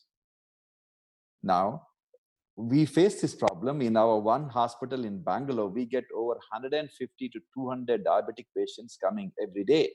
Now, 1.42 1.88
we 2.54 2.86
face 2.86 3.20
this 3.20 3.34
problem 3.34 3.80
in 3.82 3.96
our 3.96 4.18
one 4.18 4.48
hospital 4.48 5.04
in 5.04 5.22
Bangalore. 5.22 5.68
We 5.68 5.84
get 5.84 6.04
over 6.14 6.34
150 6.34 7.28
to 7.28 7.40
200 7.54 8.04
diabetic 8.04 8.46
patients 8.56 8.96
coming 9.02 9.32
every 9.40 9.64
day. 9.64 9.94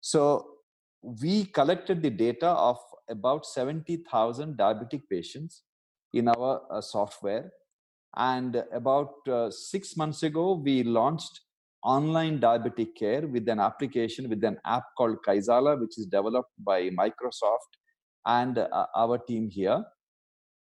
So, 0.00 0.59
we 1.02 1.46
collected 1.46 2.02
the 2.02 2.10
data 2.10 2.48
of 2.48 2.78
about 3.08 3.46
70,000 3.46 4.56
diabetic 4.56 5.02
patients 5.10 5.62
in 6.12 6.28
our 6.28 6.62
uh, 6.70 6.80
software. 6.80 7.50
And 8.16 8.62
about 8.72 9.14
uh, 9.28 9.50
six 9.50 9.96
months 9.96 10.22
ago, 10.22 10.60
we 10.62 10.82
launched 10.82 11.40
online 11.82 12.40
diabetic 12.40 12.96
care 12.96 13.26
with 13.26 13.48
an 13.48 13.60
application, 13.60 14.28
with 14.28 14.44
an 14.44 14.58
app 14.66 14.84
called 14.96 15.18
Kaizala, 15.26 15.80
which 15.80 15.98
is 15.98 16.06
developed 16.06 16.52
by 16.58 16.90
Microsoft 16.90 17.78
and 18.26 18.58
uh, 18.58 18.86
our 18.96 19.18
team 19.18 19.48
here. 19.48 19.82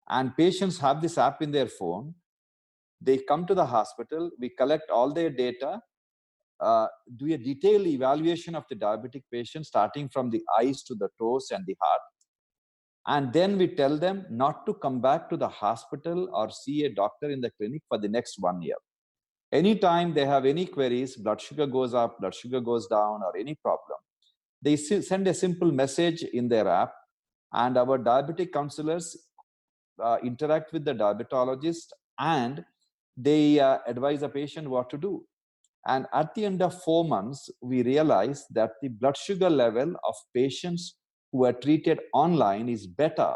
And 0.09 0.35
patients 0.37 0.79
have 0.79 1.01
this 1.01 1.17
app 1.17 1.41
in 1.41 1.51
their 1.51 1.67
phone. 1.67 2.13
They 3.01 3.17
come 3.17 3.45
to 3.47 3.55
the 3.55 3.65
hospital, 3.65 4.31
we 4.39 4.49
collect 4.49 4.89
all 4.89 5.11
their 5.11 5.29
data, 5.29 5.81
uh, 6.63 6.87
do 7.17 7.33
a 7.33 7.37
detailed 7.37 7.87
evaluation 7.87 8.55
of 8.55 8.63
the 8.69 8.75
diabetic 8.75 9.23
patient, 9.31 9.65
starting 9.65 10.09
from 10.09 10.29
the 10.29 10.41
eyes 10.59 10.83
to 10.83 10.95
the 10.95 11.09
toes 11.19 11.47
and 11.51 11.65
the 11.65 11.75
heart 11.81 12.01
And 13.05 13.33
then 13.33 13.57
we 13.57 13.67
tell 13.75 13.97
them 13.97 14.25
not 14.29 14.65
to 14.65 14.73
come 14.73 15.01
back 15.01 15.29
to 15.29 15.37
the 15.37 15.47
hospital 15.47 16.29
or 16.33 16.49
see 16.49 16.85
a 16.85 16.93
doctor 16.93 17.29
in 17.29 17.41
the 17.41 17.51
clinic 17.51 17.81
for 17.89 17.97
the 17.97 18.07
next 18.07 18.37
one 18.39 18.61
year. 18.61 18.77
Anytime 19.51 20.13
they 20.13 20.25
have 20.25 20.45
any 20.45 20.65
queries, 20.65 21.15
blood 21.15 21.41
sugar 21.41 21.67
goes 21.67 21.93
up, 21.93 22.19
blood 22.19 22.33
sugar 22.33 22.61
goes 22.61 22.87
down, 22.87 23.21
or 23.23 23.37
any 23.37 23.55
problem, 23.55 23.99
they 24.61 24.75
send 24.77 25.27
a 25.27 25.33
simple 25.33 25.71
message 25.71 26.23
in 26.23 26.47
their 26.47 26.67
app, 26.67 26.93
and 27.51 27.77
our 27.77 27.99
diabetic 27.99 28.51
counselors 28.51 29.15
uh, 30.01 30.17
interact 30.23 30.73
with 30.73 30.85
the 30.85 30.93
diabetologist 30.93 31.87
and 32.19 32.63
they 33.15 33.59
uh, 33.59 33.77
advise 33.85 34.21
the 34.21 34.29
patient 34.29 34.67
what 34.67 34.89
to 34.89 34.97
do. 34.97 35.23
And 35.85 36.05
at 36.13 36.33
the 36.33 36.45
end 36.45 36.61
of 36.61 36.81
four 36.83 37.03
months, 37.03 37.49
we 37.61 37.83
realized 37.83 38.45
that 38.51 38.71
the 38.81 38.87
blood 38.87 39.17
sugar 39.17 39.49
level 39.49 39.95
of 40.07 40.15
patients 40.33 40.95
who 41.31 41.45
are 41.45 41.53
treated 41.53 41.99
online 42.13 42.69
is 42.69 42.87
better 42.87 43.35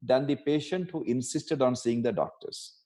than 0.00 0.26
the 0.26 0.36
patient 0.36 0.90
who 0.90 1.04
insisted 1.04 1.60
on 1.60 1.76
seeing 1.76 2.02
the 2.02 2.12
doctors. 2.12 2.76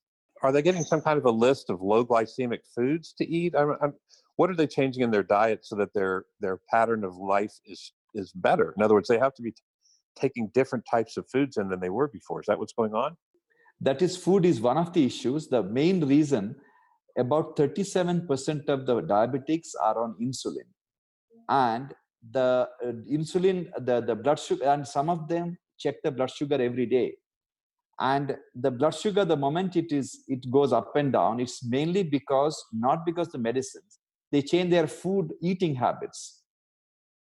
Are 0.42 0.52
they 0.52 0.62
getting 0.62 0.84
some 0.84 1.00
kind 1.00 1.18
of 1.18 1.24
a 1.24 1.30
list 1.30 1.70
of 1.70 1.80
low 1.80 2.04
glycemic 2.04 2.60
foods 2.74 3.14
to 3.18 3.26
eat? 3.26 3.54
I'm, 3.56 3.76
I'm, 3.80 3.94
what 4.36 4.50
are 4.50 4.56
they 4.56 4.66
changing 4.66 5.02
in 5.02 5.10
their 5.10 5.22
diet 5.22 5.64
so 5.64 5.76
that 5.76 5.94
their 5.94 6.24
their 6.40 6.60
pattern 6.70 7.04
of 7.04 7.16
life 7.16 7.54
is 7.64 7.92
is 8.14 8.32
better? 8.32 8.74
In 8.76 8.82
other 8.82 8.94
words, 8.94 9.08
they 9.08 9.18
have 9.18 9.34
to 9.34 9.42
be 9.42 9.52
t- 9.52 9.62
taking 10.14 10.50
different 10.52 10.84
types 10.90 11.16
of 11.16 11.28
foods 11.30 11.56
in 11.56 11.68
than 11.68 11.80
they 11.80 11.88
were 11.88 12.08
before. 12.08 12.40
Is 12.40 12.46
that 12.46 12.58
what's 12.58 12.72
going 12.74 12.94
on? 12.94 13.16
That 13.80 14.02
is, 14.02 14.16
food 14.16 14.44
is 14.44 14.60
one 14.60 14.78
of 14.78 14.92
the 14.92 15.04
issues. 15.04 15.48
The 15.48 15.62
main 15.62 16.04
reason 16.04 16.56
about 17.16 17.56
37% 17.56 18.68
of 18.68 18.86
the 18.86 19.02
diabetics 19.02 19.68
are 19.82 20.02
on 20.02 20.14
insulin. 20.20 20.66
And 21.48 21.94
the 22.30 22.68
uh, 22.84 22.92
insulin 23.10 23.68
the, 23.84 24.00
the 24.00 24.14
blood 24.14 24.38
sugar 24.38 24.64
and 24.64 24.86
some 24.86 25.08
of 25.08 25.28
them 25.28 25.56
check 25.78 25.96
the 26.02 26.10
blood 26.10 26.30
sugar 26.30 26.60
every 26.60 26.86
day. 26.86 27.14
And 27.98 28.36
the 28.54 28.70
blood 28.70 28.94
sugar 28.94 29.24
the 29.24 29.36
moment 29.36 29.76
it 29.76 29.92
is 29.92 30.24
it 30.28 30.50
goes 30.50 30.72
up 30.72 30.94
and 30.96 31.12
down 31.12 31.40
it's 31.40 31.64
mainly 31.64 32.02
because 32.02 32.62
not 32.72 33.06
because 33.06 33.28
the 33.28 33.38
medicines 33.38 34.00
they 34.32 34.42
change 34.42 34.70
their 34.70 34.88
food 34.88 35.32
eating 35.40 35.74
habits. 35.74 36.42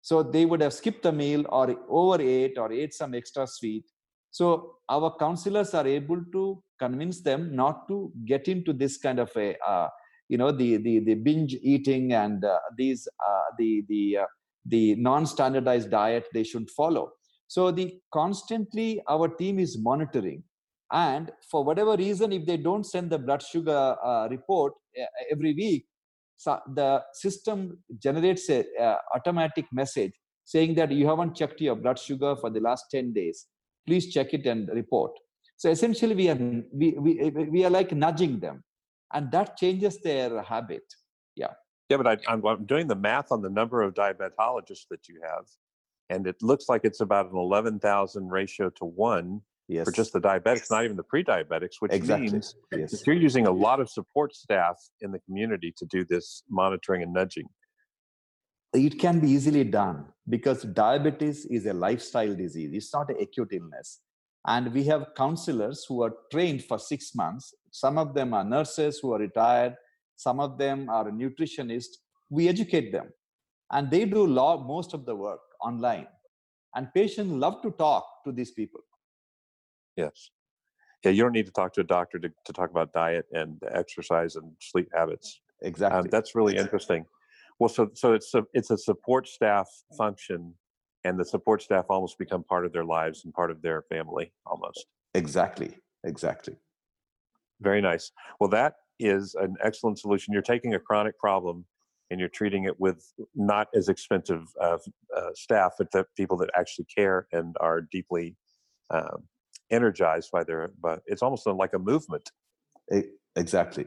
So 0.00 0.22
they 0.22 0.46
would 0.46 0.60
have 0.60 0.72
skipped 0.72 1.04
a 1.06 1.12
meal 1.12 1.44
or 1.48 1.76
overate 1.88 2.58
or 2.58 2.72
ate 2.72 2.94
some 2.94 3.14
extra 3.14 3.46
sweet 3.46 3.84
so 4.32 4.76
our 4.88 5.14
counselors 5.18 5.74
are 5.74 5.86
able 5.86 6.20
to 6.32 6.62
convince 6.78 7.20
them 7.20 7.54
not 7.54 7.86
to 7.88 8.10
get 8.24 8.48
into 8.48 8.72
this 8.72 8.96
kind 8.96 9.20
of 9.20 9.30
a 9.36 9.56
uh, 9.72 9.88
you 10.28 10.38
know 10.38 10.50
the 10.50 10.78
the 10.78 11.00
the 11.00 11.14
binge 11.14 11.54
eating 11.62 12.12
and 12.14 12.44
uh, 12.44 12.58
these 12.76 13.06
uh, 13.28 13.46
the 13.58 13.84
the 13.88 14.18
uh, 14.22 14.26
the 14.66 14.94
non-standardized 14.96 15.90
diet 15.90 16.26
they 16.32 16.44
should 16.44 16.68
follow. 16.70 17.10
So 17.46 17.70
the 17.70 18.00
constantly 18.12 19.02
our 19.08 19.28
team 19.28 19.58
is 19.58 19.76
monitoring 19.78 20.42
and 20.90 21.30
for 21.50 21.64
whatever 21.64 21.96
reason 21.96 22.32
if 22.32 22.46
they 22.46 22.56
don't 22.56 22.84
send 22.84 23.10
the 23.10 23.18
blood 23.18 23.42
sugar 23.42 23.96
uh, 24.04 24.28
report 24.30 24.72
uh, 25.00 25.04
every 25.30 25.54
week 25.54 25.86
so 26.36 26.58
the 26.74 27.02
system 27.12 27.78
generates 27.98 28.48
a 28.50 28.64
automatic 29.14 29.66
message 29.72 30.12
saying 30.44 30.74
that 30.74 30.90
you 30.92 31.06
haven't 31.06 31.34
checked 31.34 31.60
your 31.60 31.76
blood 31.76 31.98
sugar 31.98 32.36
for 32.36 32.50
the 32.50 32.60
last 32.60 32.84
10 32.90 33.12
days 33.12 33.46
please 33.86 34.12
check 34.12 34.32
it 34.34 34.46
and 34.46 34.68
report 34.72 35.12
so 35.56 35.70
essentially 35.70 36.14
we 36.14 36.28
are 36.28 36.38
we, 36.72 36.92
we, 36.98 37.30
we 37.54 37.64
are 37.64 37.70
like 37.70 37.92
nudging 37.92 38.38
them 38.40 38.62
and 39.14 39.30
that 39.30 39.56
changes 39.56 40.00
their 40.02 40.42
habit 40.42 40.84
yeah 41.36 41.54
yeah, 41.92 41.98
but 41.98 42.06
I, 42.06 42.32
I'm, 42.32 42.42
I'm 42.46 42.64
doing 42.64 42.86
the 42.86 42.96
math 42.96 43.30
on 43.30 43.42
the 43.42 43.50
number 43.50 43.82
of 43.82 43.92
diabetologists 43.92 44.86
that 44.90 45.08
you 45.10 45.20
have, 45.28 45.44
and 46.08 46.26
it 46.26 46.36
looks 46.40 46.66
like 46.66 46.82
it's 46.84 47.02
about 47.02 47.30
an 47.30 47.36
11,000 47.36 48.28
ratio 48.30 48.70
to 48.70 48.86
one 48.86 49.42
yes. 49.68 49.84
for 49.84 49.92
just 49.92 50.14
the 50.14 50.20
diabetics, 50.20 50.70
not 50.70 50.84
even 50.84 50.96
the 50.96 51.02
pre-diabetics, 51.02 51.74
which 51.80 51.92
exactly. 51.92 52.30
means 52.30 52.54
yes. 52.74 53.06
you're 53.06 53.14
using 53.14 53.46
a 53.46 53.50
lot 53.50 53.78
of 53.78 53.90
support 53.90 54.34
staff 54.34 54.76
in 55.02 55.12
the 55.12 55.18
community 55.26 55.70
to 55.76 55.84
do 55.84 56.02
this 56.02 56.42
monitoring 56.48 57.02
and 57.02 57.12
nudging. 57.12 57.44
It 58.74 58.98
can 58.98 59.20
be 59.20 59.30
easily 59.30 59.64
done 59.64 60.06
because 60.28 60.62
diabetes 60.62 61.44
is 61.46 61.66
a 61.66 61.74
lifestyle 61.74 62.34
disease. 62.34 62.70
It's 62.72 62.92
not 62.94 63.10
an 63.10 63.16
acute 63.20 63.52
illness. 63.52 64.00
And 64.46 64.72
we 64.72 64.84
have 64.84 65.08
counselors 65.16 65.84
who 65.86 66.02
are 66.02 66.14
trained 66.30 66.64
for 66.64 66.78
six 66.78 67.14
months. 67.14 67.54
Some 67.70 67.98
of 67.98 68.14
them 68.14 68.34
are 68.34 68.44
nurses 68.44 68.98
who 69.00 69.12
are 69.12 69.18
retired. 69.18 69.76
Some 70.16 70.40
of 70.40 70.58
them 70.58 70.88
are 70.88 71.10
nutritionists. 71.10 71.96
We 72.30 72.48
educate 72.48 72.92
them. 72.92 73.10
And 73.70 73.90
they 73.90 74.04
do 74.04 74.26
law 74.26 74.62
most 74.64 74.94
of 74.94 75.04
the 75.04 75.14
work 75.14 75.40
online. 75.62 76.08
And 76.74 76.92
patients 76.94 77.30
love 77.30 77.62
to 77.62 77.70
talk 77.72 78.24
to 78.24 78.32
these 78.32 78.50
people. 78.50 78.80
Yes. 79.96 80.30
Yeah 81.04 81.10
you 81.10 81.22
don't 81.22 81.32
need 81.32 81.46
to 81.46 81.52
talk 81.52 81.72
to 81.74 81.80
a 81.82 81.84
doctor 81.84 82.18
to, 82.18 82.30
to 82.46 82.52
talk 82.52 82.70
about 82.70 82.92
diet 82.92 83.26
and 83.32 83.60
exercise 83.70 84.36
and 84.36 84.52
sleep 84.60 84.88
habits. 84.94 85.40
Exactly. 85.60 85.98
Um, 85.98 86.06
that's 86.10 86.34
really 86.34 86.56
interesting 86.56 87.04
well 87.58 87.68
so 87.68 87.90
so 87.94 88.12
it's 88.12 88.34
a 88.34 88.44
it's 88.52 88.70
a 88.70 88.78
support 88.78 89.28
staff 89.28 89.68
function 89.96 90.54
and 91.04 91.18
the 91.18 91.24
support 91.24 91.62
staff 91.62 91.86
almost 91.88 92.18
become 92.18 92.44
part 92.44 92.64
of 92.64 92.72
their 92.72 92.84
lives 92.84 93.24
and 93.24 93.34
part 93.34 93.50
of 93.50 93.60
their 93.62 93.82
family 93.82 94.32
almost 94.46 94.86
exactly 95.14 95.76
exactly 96.04 96.56
very 97.60 97.80
nice 97.80 98.12
well 98.40 98.48
that 98.48 98.74
is 99.02 99.34
an 99.34 99.56
excellent 99.62 99.98
solution. 99.98 100.32
You're 100.32 100.42
taking 100.42 100.74
a 100.74 100.78
chronic 100.78 101.18
problem 101.18 101.64
and 102.10 102.20
you're 102.20 102.28
treating 102.28 102.64
it 102.64 102.78
with 102.78 103.12
not 103.34 103.68
as 103.74 103.88
expensive 103.88 104.44
uh, 104.60 104.78
uh, 105.16 105.30
staff, 105.34 105.72
but 105.78 105.90
the 105.92 106.04
people 106.16 106.36
that 106.38 106.50
actually 106.56 106.86
care 106.94 107.26
and 107.32 107.56
are 107.60 107.80
deeply 107.80 108.36
um, 108.90 109.24
energized 109.70 110.30
by 110.32 110.44
their. 110.44 110.70
But 110.80 111.00
it's 111.06 111.22
almost 111.22 111.46
like 111.46 111.72
a 111.74 111.78
movement. 111.78 112.30
Exactly. 113.36 113.86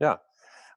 Yeah. 0.00 0.16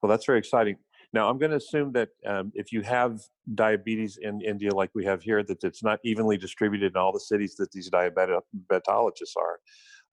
Well, 0.02 0.10
that's 0.10 0.26
very 0.26 0.40
exciting. 0.40 0.78
Now, 1.14 1.30
I'm 1.30 1.38
going 1.38 1.52
to 1.52 1.58
assume 1.58 1.92
that 1.94 2.10
um, 2.26 2.52
if 2.56 2.72
you 2.72 2.82
have 2.84 3.20
diabetes 3.54 4.18
in 4.22 4.42
India, 4.42 4.74
like 4.74 4.92
we 4.96 5.04
have 5.06 5.22
here, 5.22 5.44
that 5.44 5.64
it's 5.64 5.84
not 5.84 6.00
evenly 6.06 6.38
distributed 6.38 6.94
in 6.94 6.98
all 6.98 7.12
the 7.12 7.20
cities 7.20 7.56
that 7.56 7.72
these 7.72 7.90
diabetologists 7.90 9.36
are. 9.38 9.60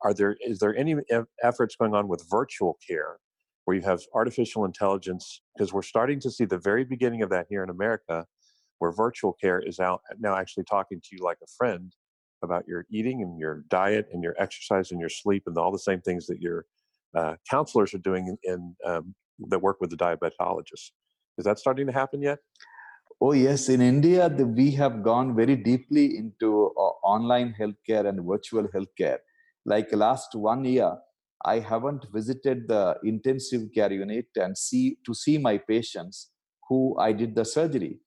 Are 0.03 0.15
there 0.15 0.37
is 0.41 0.59
there 0.61 0.77
any 0.77 0.97
efforts 1.43 1.77
going 1.77 1.95
on 1.95 2.07
with 2.09 2.25
virtual 2.31 2.79
care 2.89 3.19
where 3.65 3.77
you 3.77 3.83
have 3.83 4.01
artificial 4.15 4.65
intelligence? 4.65 5.43
Because 5.57 5.73
we're 5.73 5.83
starting 5.83 6.21
to 6.21 6.31
see 6.31 6.45
the 6.45 6.59
very 6.59 6.85
beginning 6.85 7.23
of 7.23 7.31
that 7.31 7.47
here 7.49 7.65
in 7.65 7.71
america 7.71 8.25
where 8.79 8.93
virtual 8.93 9.33
care 9.33 9.61
is 9.61 9.81
out 9.81 10.01
now 10.19 10.37
actually 10.37 10.65
talking 10.65 11.01
to 11.01 11.09
you 11.13 11.23
like 11.23 11.39
a 11.43 11.47
friend 11.57 11.95
about 12.43 12.67
your 12.67 12.87
eating 12.91 13.23
and 13.23 13.39
your 13.39 13.65
diet 13.69 14.07
and 14.13 14.23
your 14.23 14.35
exercise 14.39 14.93
and 14.93 15.01
your 15.01 15.09
sleep 15.09 15.43
and 15.47 15.59
all 15.59 15.73
the 15.73 15.79
same 15.79 16.01
things 16.01 16.27
that 16.27 16.41
your 16.41 16.67
uh, 17.17 17.35
counselors 17.51 17.93
are 17.95 17.99
doing 17.99 18.29
in, 18.29 18.53
in 18.53 18.77
um, 18.87 19.15
that 19.49 19.61
work 19.61 19.81
with 19.81 19.91
the 19.91 19.97
diabetologists. 19.97 20.91
Is 21.37 21.45
that 21.45 21.59
starting 21.59 21.87
to 21.87 21.93
happen 21.93 22.23
yet? 22.23 22.39
Oh, 23.21 23.33
yes. 23.33 23.69
In 23.69 23.81
India, 23.81 24.29
the, 24.29 24.47
we 24.47 24.71
have 24.73 25.03
gone 25.03 25.35
very 25.35 25.57
deeply 25.57 26.17
into 26.17 26.73
uh, 26.77 26.81
online 27.07 27.55
healthcare 27.59 28.09
and 28.09 28.25
virtual 28.25 28.69
healthcare. 28.69 29.19
Like 29.65 29.93
last 29.93 30.35
one 30.35 30.65
year 30.65 30.97
i 31.45 31.59
haven't 31.59 32.05
visited 32.13 32.67
the 32.69 32.97
intensive 33.05 33.63
care 33.75 33.93
unit 33.93 34.27
and 34.37 34.57
see 34.57 34.97
to 35.07 35.15
see 35.15 35.39
my 35.39 35.57
patients 35.57 36.31
who 36.69 36.97
i 36.99 37.13
did 37.13 37.35
the 37.35 37.45
surgery. 37.45 38.01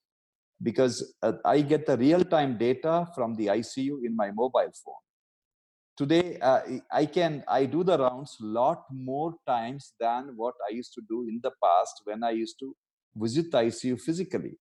Because 0.63 1.15
uh, 1.23 1.33
i 1.45 1.61
get 1.61 1.85
the 1.85 1.97
real 1.97 2.23
time 2.23 2.57
data 2.57 3.07
from 3.15 3.35
the 3.35 3.47
icu 3.47 3.97
in 4.05 4.15
my 4.15 4.31
mobile 4.31 4.73
phone 4.83 5.03
today 6.01 6.37
uh, 6.49 6.61
i 7.01 7.05
can 7.05 7.43
i 7.47 7.65
do 7.75 7.83
the 7.89 7.97
rounds 8.03 8.35
lot 8.59 8.83
more 9.11 9.33
times 9.47 9.93
than 9.99 10.31
what 10.35 10.55
i 10.67 10.73
used 10.73 10.93
to 10.97 11.01
do 11.13 11.23
in 11.31 11.39
the 11.47 11.53
past 11.65 12.01
when 12.09 12.23
i 12.23 12.31
used 12.43 12.57
to 12.63 12.75
visit 13.25 13.51
the 13.51 13.59
icu 13.69 13.99
physically 14.07 14.53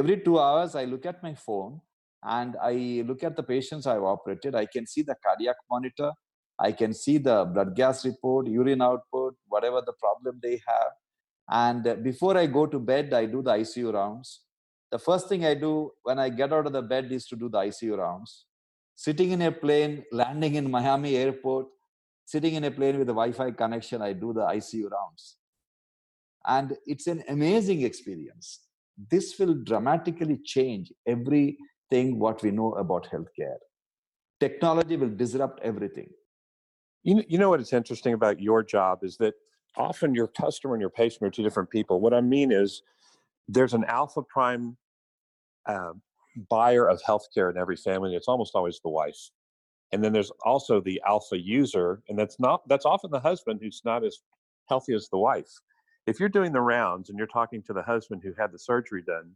every 0.00 0.16
2 0.28 0.38
hours 0.46 0.74
i 0.82 0.84
look 0.92 1.06
at 1.12 1.22
my 1.28 1.34
phone 1.46 1.80
and 2.26 2.56
I 2.60 3.04
look 3.06 3.22
at 3.22 3.36
the 3.36 3.42
patients 3.42 3.86
I've 3.86 4.02
operated, 4.02 4.54
I 4.54 4.66
can 4.66 4.86
see 4.86 5.02
the 5.02 5.14
cardiac 5.24 5.56
monitor, 5.70 6.10
I 6.58 6.72
can 6.72 6.92
see 6.92 7.18
the 7.18 7.44
blood 7.44 7.76
gas 7.76 8.04
report, 8.04 8.48
urine 8.48 8.82
output, 8.82 9.36
whatever 9.46 9.82
the 9.84 9.92
problem 9.92 10.40
they 10.42 10.60
have. 10.66 10.92
And 11.48 12.02
before 12.02 12.36
I 12.36 12.46
go 12.46 12.66
to 12.66 12.78
bed, 12.80 13.12
I 13.12 13.26
do 13.26 13.42
the 13.42 13.52
ICU 13.52 13.92
rounds. 13.92 14.40
The 14.90 14.98
first 14.98 15.28
thing 15.28 15.44
I 15.44 15.54
do 15.54 15.92
when 16.02 16.18
I 16.18 16.28
get 16.28 16.52
out 16.52 16.66
of 16.66 16.72
the 16.72 16.82
bed 16.82 17.12
is 17.12 17.26
to 17.26 17.36
do 17.36 17.48
the 17.48 17.58
ICU 17.58 17.96
rounds. 17.96 18.45
Sitting 18.96 19.30
in 19.30 19.42
a 19.42 19.52
plane, 19.52 20.04
landing 20.10 20.54
in 20.54 20.70
Miami 20.70 21.16
airport, 21.16 21.66
sitting 22.24 22.54
in 22.54 22.64
a 22.64 22.70
plane 22.70 22.98
with 22.98 23.08
a 23.08 23.12
Wi 23.12 23.32
Fi 23.32 23.50
connection, 23.50 24.02
I 24.02 24.14
do 24.14 24.32
the 24.32 24.40
ICU 24.40 24.90
rounds. 24.90 25.36
And 26.46 26.76
it's 26.86 27.06
an 27.06 27.22
amazing 27.28 27.82
experience. 27.82 28.60
This 29.10 29.38
will 29.38 29.54
dramatically 29.54 30.40
change 30.44 30.92
everything 31.06 32.18
what 32.18 32.42
we 32.42 32.50
know 32.50 32.72
about 32.74 33.08
healthcare. 33.12 33.58
Technology 34.40 34.96
will 34.96 35.10
disrupt 35.14 35.60
everything. 35.62 36.08
You, 37.02 37.22
you 37.28 37.38
know 37.38 37.50
what 37.50 37.60
is 37.60 37.72
interesting 37.72 38.14
about 38.14 38.40
your 38.40 38.62
job 38.62 39.00
is 39.02 39.16
that 39.18 39.34
often 39.76 40.14
your 40.14 40.28
customer 40.28 40.74
and 40.74 40.80
your 40.80 40.90
patient 40.90 41.22
are 41.22 41.30
two 41.30 41.42
different 41.42 41.70
people. 41.70 42.00
What 42.00 42.14
I 42.14 42.22
mean 42.22 42.50
is 42.50 42.82
there's 43.46 43.74
an 43.74 43.84
alpha 43.84 44.22
prime 44.22 44.76
uh, 45.66 45.92
buyer 46.50 46.88
of 46.88 47.00
healthcare 47.02 47.50
in 47.50 47.56
every 47.56 47.76
family. 47.76 48.14
It's 48.14 48.28
almost 48.28 48.54
always 48.54 48.80
the 48.82 48.90
wife. 48.90 49.30
And 49.92 50.02
then 50.02 50.12
there's 50.12 50.32
also 50.44 50.80
the 50.80 51.00
alpha 51.06 51.38
user, 51.38 52.02
and 52.08 52.18
that's 52.18 52.40
not 52.40 52.68
that's 52.68 52.86
often 52.86 53.10
the 53.10 53.20
husband 53.20 53.60
who's 53.62 53.82
not 53.84 54.04
as 54.04 54.18
healthy 54.68 54.94
as 54.94 55.08
the 55.08 55.18
wife. 55.18 55.50
If 56.06 56.20
you're 56.20 56.28
doing 56.28 56.52
the 56.52 56.60
rounds 56.60 57.08
and 57.08 57.18
you're 57.18 57.26
talking 57.26 57.62
to 57.62 57.72
the 57.72 57.82
husband 57.82 58.22
who 58.22 58.32
had 58.36 58.52
the 58.52 58.58
surgery 58.58 59.02
done, 59.02 59.32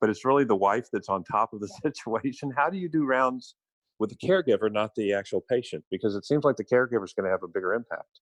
but 0.00 0.10
it's 0.10 0.24
really 0.24 0.44
the 0.44 0.56
wife 0.56 0.86
that's 0.92 1.08
on 1.08 1.24
top 1.24 1.52
of 1.52 1.60
the 1.60 1.68
situation, 1.82 2.52
how 2.56 2.70
do 2.70 2.78
you 2.78 2.88
do 2.88 3.04
rounds 3.04 3.56
with 3.98 4.10
the 4.10 4.16
caregiver, 4.16 4.70
not 4.70 4.94
the 4.94 5.12
actual 5.12 5.40
patient? 5.40 5.84
Because 5.90 6.14
it 6.14 6.24
seems 6.24 6.44
like 6.44 6.56
the 6.56 6.64
caregiver 6.64 7.04
is 7.04 7.12
going 7.12 7.24
to 7.24 7.30
have 7.30 7.42
a 7.42 7.48
bigger 7.48 7.74
impact. 7.74 8.20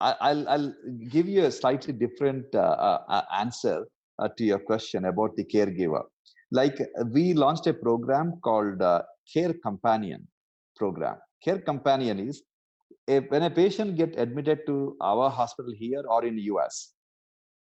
I- 0.00 0.34
will 0.34 0.48
I'll 0.48 0.74
give 1.08 1.26
you 1.26 1.44
a 1.46 1.50
slightly 1.50 1.94
different 1.94 2.54
uh, 2.54 2.58
uh, 2.58 3.02
uh, 3.08 3.22
answer 3.34 3.86
uh, 4.18 4.28
to 4.36 4.44
your 4.44 4.58
question 4.58 5.06
about 5.06 5.36
the 5.36 5.44
caregiver. 5.44 6.02
Like 6.52 6.78
we 7.12 7.34
launched 7.34 7.66
a 7.66 7.74
program 7.74 8.34
called 8.42 8.80
uh, 8.80 9.02
Care 9.32 9.54
Companion 9.62 10.26
program. 10.76 11.16
Care 11.44 11.58
Companion 11.58 12.20
is 12.20 12.42
if, 13.06 13.24
when 13.30 13.42
a 13.42 13.50
patient 13.50 13.96
get 13.96 14.18
admitted 14.18 14.60
to 14.66 14.96
our 15.00 15.30
hospital 15.30 15.72
here 15.76 16.02
or 16.08 16.24
in 16.24 16.38
US, 16.38 16.92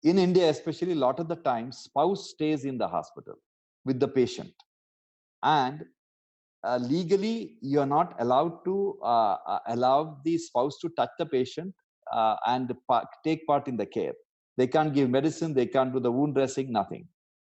in 0.05 0.19
India 0.19 0.49
especially, 0.49 0.93
a 0.93 1.03
lot 1.07 1.19
of 1.19 1.29
the 1.29 1.37
time 1.37 1.73
spouse 1.73 2.31
stays 2.31 2.65
in 2.65 2.79
the 2.79 2.87
hospital 2.87 3.35
with 3.85 3.99
the 3.99 4.09
patient, 4.09 4.53
and 5.43 5.85
uh, 6.65 6.77
legally 6.77 7.57
you 7.61 7.81
are 7.81 7.87
not 7.87 8.15
allowed 8.21 8.65
to 8.65 8.99
uh, 9.03 9.37
uh, 9.47 9.59
allow 9.69 10.19
the 10.25 10.39
spouse 10.39 10.79
to 10.79 10.89
touch 10.91 11.11
the 11.19 11.27
patient 11.27 11.75
uh, 12.13 12.37
and 12.47 12.73
pa- 12.89 13.05
take 13.25 13.47
part 13.47 13.67
in 13.69 13.77
the 13.77 13.87
care. 13.87 14.15
They 14.59 14.67
can't 14.67 14.93
give 14.93 15.09
medicine, 15.09 15.55
they 15.55 15.67
can't 15.67 15.93
do 15.93 16.01
the 16.01 16.11
wound 16.11 16.35
dressing, 16.35 16.73
nothing. 16.73 17.07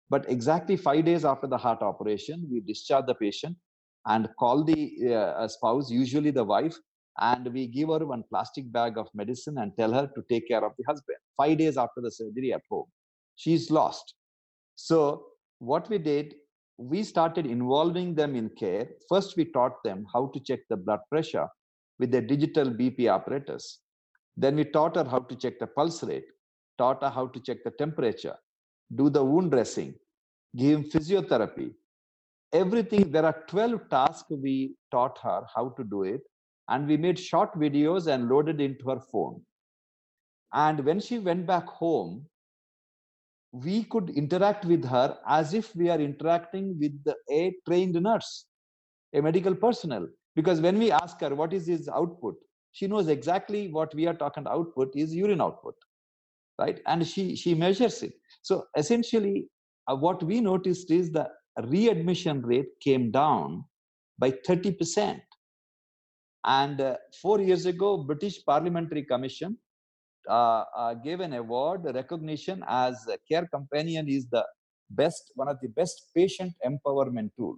But 0.10 0.30
exactly 0.30 0.78
five 0.78 1.04
days 1.04 1.26
after 1.26 1.48
the 1.48 1.58
heart 1.58 1.82
operation, 1.82 2.48
we 2.50 2.62
discharge 2.62 3.08
the 3.08 3.16
patient 3.16 3.58
and 4.06 4.30
call 4.40 4.64
the 4.64 5.14
uh, 5.14 5.48
spouse, 5.50 5.92
usually 5.92 6.32
the 6.32 6.46
wife, 6.46 6.78
and 7.20 7.52
we 7.54 7.68
give 7.68 7.90
her 7.90 8.06
one 8.06 8.24
plastic 8.30 8.72
bag 8.72 8.98
of 8.98 9.10
medicine 9.14 9.58
and 9.58 9.74
tell 9.78 9.92
her 9.92 10.10
to 10.16 10.24
take 10.30 10.48
care 10.48 10.64
of 10.64 10.72
the 10.78 10.86
husband. 10.88 11.18
Five 11.36 11.58
days 11.58 11.78
after 11.78 12.00
the 12.02 12.10
surgery 12.10 12.54
at 12.54 12.62
home, 12.70 12.86
she's 13.36 13.70
lost. 13.70 14.16
So, 14.76 15.26
what 15.60 15.90
we 15.90 15.98
did, 15.98 16.36
we 16.78 17.04
started 17.04 17.46
involving 17.46 18.16
them 18.16 18.36
in 18.36 18.50
care. 18.50 18.88
First, 19.10 19.36
we 19.36 19.46
taught 19.46 19.84
them 19.84 20.06
how 20.14 20.32
to 20.34 20.40
check 20.40 20.60
the 20.70 20.78
blood 20.78 21.02
pressure 21.10 21.48
with 22.00 22.12
the 22.12 22.22
digital 22.22 22.72
BP 22.72 23.14
apparatus. 23.14 23.80
Then 24.38 24.56
we 24.56 24.64
taught 24.64 24.96
her 24.96 25.04
how 25.04 25.20
to 25.20 25.36
check 25.36 25.60
the 25.60 25.68
pulse 25.68 26.02
rate, 26.04 26.26
taught 26.78 27.02
her 27.04 27.10
how 27.10 27.28
to 27.28 27.40
check 27.40 27.64
the 27.64 27.72
temperature, 27.72 28.36
do 28.96 29.10
the 29.10 29.24
wound 29.24 29.52
dressing, 29.52 29.96
give 30.56 30.80
him 30.80 30.90
physiotherapy. 30.90 31.74
Everything, 32.52 33.12
there 33.12 33.26
are 33.26 33.44
12 33.48 33.90
tasks 33.90 34.30
we 34.30 34.76
taught 34.92 35.18
her 35.24 35.42
how 35.56 35.70
to 35.70 35.84
do 35.84 36.04
it. 36.04 36.22
And 36.70 36.88
we 36.88 36.96
made 36.96 37.20
short 37.20 37.54
videos 37.56 38.08
and 38.08 38.30
loaded 38.30 38.62
into 38.62 38.90
her 38.90 39.00
phone. 39.12 39.42
And 40.54 40.86
when 40.86 41.00
she 41.00 41.20
went 41.20 41.46
back 41.46 41.66
home, 41.66 42.26
we 43.52 43.84
could 43.84 44.12
interact 44.12 44.64
with 44.66 44.86
her 44.86 45.18
as 45.28 45.54
if 45.54 45.76
we 45.76 45.90
are 45.90 46.00
interacting 46.00 46.80
with 46.80 47.16
a 47.30 47.54
trained 47.68 48.02
nurse, 48.02 48.46
a 49.14 49.22
medical 49.22 49.54
personnel. 49.54 50.08
Because 50.36 50.62
when 50.62 50.80
we 50.80 50.90
ask 50.92 51.20
her 51.20 51.36
what 51.36 51.54
is 51.54 51.68
his 51.68 51.90
output, 51.90 52.36
she 52.72 52.88
knows 52.88 53.10
exactly 53.10 53.68
what 53.68 53.94
we 53.94 54.08
are 54.08 54.14
talking 54.14 54.42
about: 54.42 54.54
output 54.54 54.96
is 54.96 55.14
urine 55.14 55.42
output 55.42 55.76
right 56.60 56.80
and 56.86 57.08
she 57.08 57.36
she 57.36 57.54
measures 57.54 58.04
it 58.04 58.14
so 58.42 58.66
essentially 58.78 59.48
uh, 59.88 59.96
what 59.96 60.22
we 60.24 60.40
noticed 60.42 60.92
is 60.92 61.12
the 61.12 61.28
readmission 61.68 62.42
rate 62.42 62.72
came 62.82 63.12
down 63.12 63.64
by 64.18 64.32
30% 64.32 65.20
and 66.46 66.82
uh, 66.82 66.96
4 67.22 67.42
years 67.42 67.66
ago 67.66 67.98
british 67.98 68.44
parliamentary 68.46 69.04
commission 69.04 69.58
uh, 70.30 70.64
uh 70.82 70.94
gave 70.94 71.20
an 71.20 71.34
award 71.34 71.86
recognition 71.94 72.64
as 72.68 73.08
care 73.30 73.48
companion 73.48 74.08
is 74.08 74.28
the 74.30 74.46
best 74.90 75.32
one 75.36 75.48
of 75.48 75.58
the 75.62 75.70
best 75.70 76.10
patient 76.16 76.54
empowerment 76.66 77.30
tool 77.38 77.58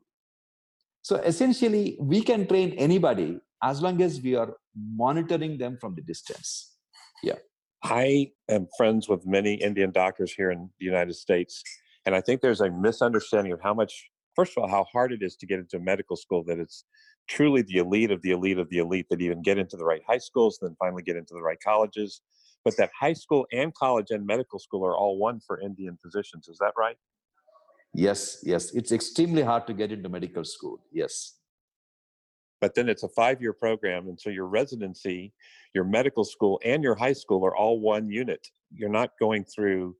so 1.01 1.17
essentially 1.17 1.97
we 1.99 2.21
can 2.21 2.47
train 2.47 2.71
anybody 2.87 3.39
as 3.61 3.81
long 3.81 4.01
as 4.01 4.21
we 4.21 4.35
are 4.35 4.55
monitoring 4.75 5.57
them 5.57 5.77
from 5.79 5.95
the 5.95 6.01
distance. 6.01 6.77
Yeah. 7.23 7.39
I 7.85 8.31
am 8.49 8.67
friends 8.77 9.07
with 9.07 9.27
many 9.27 9.53
Indian 9.53 9.91
doctors 9.91 10.33
here 10.33 10.49
in 10.49 10.69
the 10.79 10.85
United 10.85 11.13
States. 11.13 11.61
And 12.07 12.15
I 12.15 12.21
think 12.21 12.41
there's 12.41 12.61
a 12.61 12.71
misunderstanding 12.71 13.53
of 13.53 13.61
how 13.61 13.75
much, 13.75 14.09
first 14.35 14.53
of 14.57 14.63
all, 14.63 14.69
how 14.69 14.85
hard 14.91 15.11
it 15.11 15.21
is 15.21 15.35
to 15.37 15.45
get 15.45 15.59
into 15.59 15.77
medical 15.79 16.15
school, 16.15 16.43
that 16.45 16.57
it's 16.57 16.83
truly 17.27 17.61
the 17.61 17.77
elite 17.77 18.09
of 18.09 18.23
the 18.23 18.31
elite 18.31 18.57
of 18.57 18.69
the 18.69 18.79
elite 18.79 19.05
that 19.11 19.21
even 19.21 19.43
get 19.43 19.59
into 19.59 19.77
the 19.77 19.85
right 19.85 20.01
high 20.07 20.17
schools, 20.17 20.57
then 20.59 20.75
finally 20.79 21.03
get 21.03 21.15
into 21.15 21.35
the 21.35 21.41
right 21.43 21.59
colleges. 21.63 22.21
But 22.63 22.75
that 22.77 22.89
high 22.99 23.13
school 23.13 23.45
and 23.51 23.71
college 23.75 24.07
and 24.09 24.25
medical 24.25 24.57
school 24.57 24.83
are 24.83 24.97
all 24.97 25.19
one 25.19 25.39
for 25.45 25.61
Indian 25.61 25.95
physicians. 26.01 26.47
Is 26.47 26.57
that 26.57 26.73
right? 26.75 26.97
Yes, 27.93 28.39
yes. 28.43 28.73
It's 28.73 28.91
extremely 28.91 29.43
hard 29.43 29.67
to 29.67 29.73
get 29.73 29.91
into 29.91 30.09
medical 30.09 30.43
school. 30.43 30.79
Yes 30.91 31.35
but 32.61 32.75
then 32.75 32.89
it's 32.89 33.03
a 33.03 33.09
five 33.09 33.41
year 33.41 33.53
program. 33.53 34.07
And 34.07 34.19
so 34.19 34.29
your 34.29 34.47
residency, 34.47 35.33
your 35.73 35.83
medical 35.83 36.23
school, 36.23 36.59
and 36.63 36.83
your 36.83 36.95
high 36.95 37.13
school 37.13 37.45
are 37.45 37.55
all 37.55 37.79
one 37.79 38.09
unit. 38.09 38.47
You're 38.71 38.89
not 38.89 39.11
going 39.19 39.45
through 39.45 39.95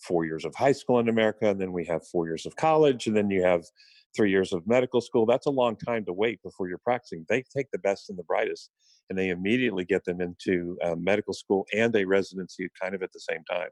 four 0.00 0.24
years 0.24 0.44
of 0.44 0.54
high 0.54 0.72
school 0.72 0.98
in 0.98 1.08
America, 1.08 1.48
and 1.48 1.60
then 1.60 1.72
we 1.72 1.84
have 1.86 2.06
four 2.06 2.26
years 2.26 2.46
of 2.46 2.56
college, 2.56 3.06
and 3.06 3.16
then 3.16 3.30
you 3.30 3.42
have 3.42 3.64
three 4.16 4.30
years 4.30 4.52
of 4.52 4.66
medical 4.66 5.00
school. 5.00 5.26
That's 5.26 5.46
a 5.46 5.50
long 5.50 5.76
time 5.76 6.04
to 6.06 6.12
wait 6.12 6.42
before 6.42 6.68
you're 6.68 6.78
practicing. 6.78 7.24
They 7.28 7.44
take 7.54 7.70
the 7.70 7.78
best 7.78 8.10
and 8.10 8.18
the 8.18 8.24
brightest, 8.24 8.70
and 9.08 9.18
they 9.18 9.28
immediately 9.28 9.84
get 9.84 10.04
them 10.04 10.20
into 10.20 10.76
uh, 10.82 10.96
medical 10.96 11.34
school 11.34 11.66
and 11.74 11.94
a 11.94 12.04
residency 12.04 12.68
kind 12.80 12.94
of 12.94 13.02
at 13.02 13.12
the 13.12 13.20
same 13.20 13.44
time. 13.50 13.68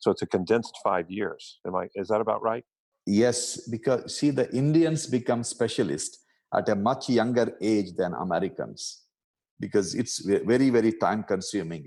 So 0.00 0.10
it's 0.10 0.22
a 0.22 0.26
condensed 0.26 0.76
five 0.84 1.10
years. 1.10 1.58
Am 1.66 1.74
I? 1.74 1.88
Is 1.94 2.08
that 2.08 2.20
about 2.20 2.42
right? 2.42 2.64
Yes, 3.06 3.66
because 3.68 4.16
see, 4.16 4.30
the 4.30 4.54
Indians 4.54 5.06
become 5.06 5.42
specialists 5.42 6.18
at 6.56 6.68
a 6.68 6.74
much 6.74 7.08
younger 7.08 7.56
age 7.60 7.94
than 7.96 8.14
Americans 8.14 9.02
because 9.60 9.94
it's 9.94 10.20
very, 10.20 10.70
very 10.70 10.92
time 10.92 11.24
consuming. 11.24 11.84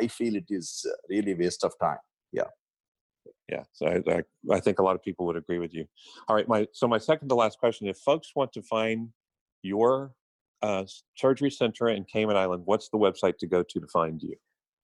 I 0.00 0.06
feel 0.08 0.36
it 0.36 0.46
is 0.48 0.86
really 1.08 1.34
waste 1.34 1.64
of 1.64 1.72
time. 1.80 1.98
Yeah. 2.32 2.50
Yeah, 3.48 3.64
so 3.72 3.86
I, 3.86 4.02
I, 4.10 4.22
I, 4.50 4.60
think 4.60 4.78
a 4.78 4.82
lot 4.82 4.94
of 4.96 5.02
people 5.02 5.26
would 5.26 5.36
agree 5.36 5.58
with 5.58 5.74
you. 5.74 5.84
All 6.26 6.34
right, 6.34 6.48
my 6.48 6.66
so 6.72 6.88
my 6.88 6.98
second 6.98 7.28
to 7.28 7.34
last 7.34 7.58
question: 7.58 7.86
If 7.86 7.98
folks 7.98 8.30
want 8.34 8.52
to 8.54 8.62
find 8.62 9.10
your 9.62 10.12
uh, 10.62 10.84
surgery 11.16 11.50
center 11.50 11.88
in 11.88 12.04
Cayman 12.04 12.36
Island, 12.36 12.62
what's 12.64 12.88
the 12.88 12.98
website 12.98 13.36
to 13.38 13.46
go 13.46 13.62
to 13.62 13.80
to 13.80 13.86
find 13.92 14.22
you? 14.22 14.34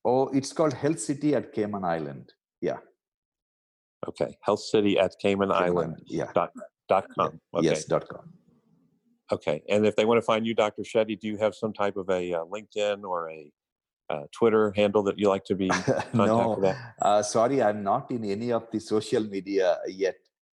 Oh, 0.04 0.28
it's 0.28 0.52
called 0.52 0.74
Health 0.74 1.00
City 1.00 1.34
at 1.34 1.52
Cayman 1.52 1.84
Island. 1.84 2.32
Yeah. 2.60 2.78
Okay, 4.06 4.36
Health 4.42 4.60
City 4.60 4.98
at 4.98 5.14
Cayman, 5.20 5.48
Cayman 5.48 5.64
Island. 5.64 6.02
Yeah. 6.06 6.30
Dot, 6.34 6.52
dot 6.88 7.06
com. 7.16 7.40
Okay. 7.54 7.66
Yes. 7.66 7.84
Dot 7.84 8.06
com. 8.08 8.37
Okay, 9.30 9.62
and 9.68 9.86
if 9.86 9.94
they 9.94 10.06
want 10.06 10.18
to 10.18 10.22
find 10.22 10.46
you, 10.46 10.54
Dr. 10.54 10.82
Shetty, 10.82 11.18
do 11.20 11.28
you 11.28 11.36
have 11.36 11.54
some 11.54 11.72
type 11.72 11.96
of 11.96 12.08
a 12.08 12.32
uh, 12.32 12.44
LinkedIn 12.44 13.04
or 13.04 13.30
a 13.30 13.52
uh, 14.10 14.22
Twitter 14.32 14.72
handle 14.74 15.02
that 15.02 15.18
you 15.18 15.28
like 15.28 15.44
to 15.44 15.54
be 15.54 15.70
no, 16.14 16.74
uh, 17.02 17.22
sorry, 17.22 17.62
I'm 17.62 17.82
not 17.82 18.10
in 18.10 18.24
any 18.24 18.52
of 18.52 18.66
the 18.70 18.80
social 18.80 19.22
media 19.22 19.78
yet. 19.86 20.16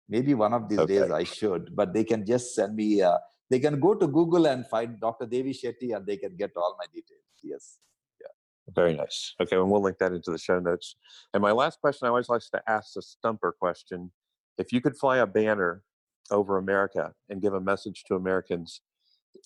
Maybe 0.09 0.35
one 0.35 0.53
of 0.53 0.69
these 0.69 0.79
okay. 0.79 1.01
days 1.01 1.11
I 1.11 1.25
should, 1.25 1.75
but 1.75 1.93
they 1.93 2.05
can 2.05 2.25
just 2.27 2.55
send 2.55 2.77
me. 2.77 3.03
Uh, 3.03 3.19
they 3.49 3.59
can 3.59 3.81
go 3.81 3.95
to 3.95 4.07
Google 4.07 4.47
and 4.47 4.67
find 4.67 5.01
Dr. 5.01 5.27
Devi 5.27 5.53
Shetty, 5.53 5.95
and 5.95 6.07
they 6.07 6.17
can 6.17 6.37
get 6.37 6.53
all 6.57 6.77
my 6.79 6.87
details. 6.87 7.21
Yes. 7.43 7.79
Yeah. 8.21 8.29
Very 8.75 8.95
nice. 8.95 9.35
Okay, 9.41 9.57
and 9.57 9.71
we'll 9.71 9.83
link 9.83 9.99
that 9.99 10.13
into 10.13 10.31
the 10.31 10.39
show 10.39 10.61
notes. 10.61 10.97
And 11.35 11.43
my 11.43 11.53
last 11.53 11.81
question, 11.81 12.07
I 12.07 12.11
always 12.11 12.29
like 12.29 12.43
to 12.53 12.63
ask 12.69 12.95
the 12.95 13.03
stumper 13.03 13.55
question: 13.59 14.13
If 14.59 14.73
you 14.73 14.81
could 14.81 14.97
fly 14.97 15.19
a 15.19 15.27
banner 15.27 15.83
over 16.31 16.59
America 16.59 17.13
and 17.29 17.43
give 17.43 17.55
a 17.55 17.61
message 17.61 18.05
to 18.09 18.15
Americans 18.15 18.81